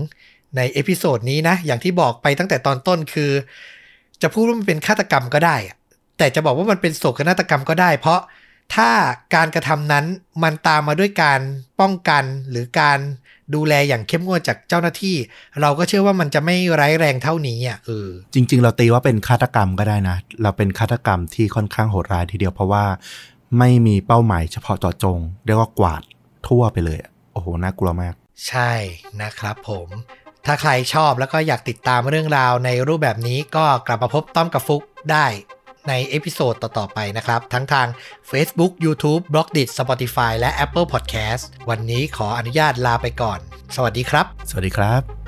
[0.58, 3.32] ใน episode นี้นะ อย่างที่บอกไปตั้งแต่ตอนต้นคือ
[4.22, 5.56] จะพูดว่ามันเป็นฆาตกรรมก็ได้
[6.18, 8.20] แต่จะบอกว่ามันเป็นโศกนาฏกรรมก็ได้ เพราะ
[8.76, 8.90] ถ้า
[9.36, 10.06] การกระทำนั้น
[10.44, 11.40] มันตามมาด้วยการ
[11.80, 13.00] ป้องกันหรือการ
[13.56, 15.16] ดูแลอย่างเข้มงวดจากเจ้าหน้าที่
[15.62, 22.86] เราก็เชื่อว่ามันจะไม่ร้ายแรงเท่านี้อะเออจริง ๆ เราตีว่าเป็นฆาตกรรมก็ได้นะ เราเป็นฆาตกรรมที่ค่อนข้างโหดร้ายทีเดียวเพราะว่า
[23.60, 26.02] ไม่มีเป้าหมายเฉพาะเจาะจงเรียกว่ากวาด
[26.48, 28.14] ทั่วไปเลยอะโอ้โหน่ากลัวมาก
[28.48, 28.72] ใช่
[29.22, 29.88] นะครับผม
[30.46, 35.26] ถ้าใครชอบแล้วก็อยากติดตามเรื่องราวในรูปแบบนี้ก็กลับมาพบต้อมกับฟุกได้
[35.88, 37.88] ใน episode ต่อ ๆ ไปนะครับ ทั้งทาง
[38.32, 43.40] Facebook, YouTube, b l o g d i t Spotify และ Apple Podcast วันนี้ขออนุญาตลาไปก่อน
[43.76, 45.19] สวัสดีครับ สวัสดีครับ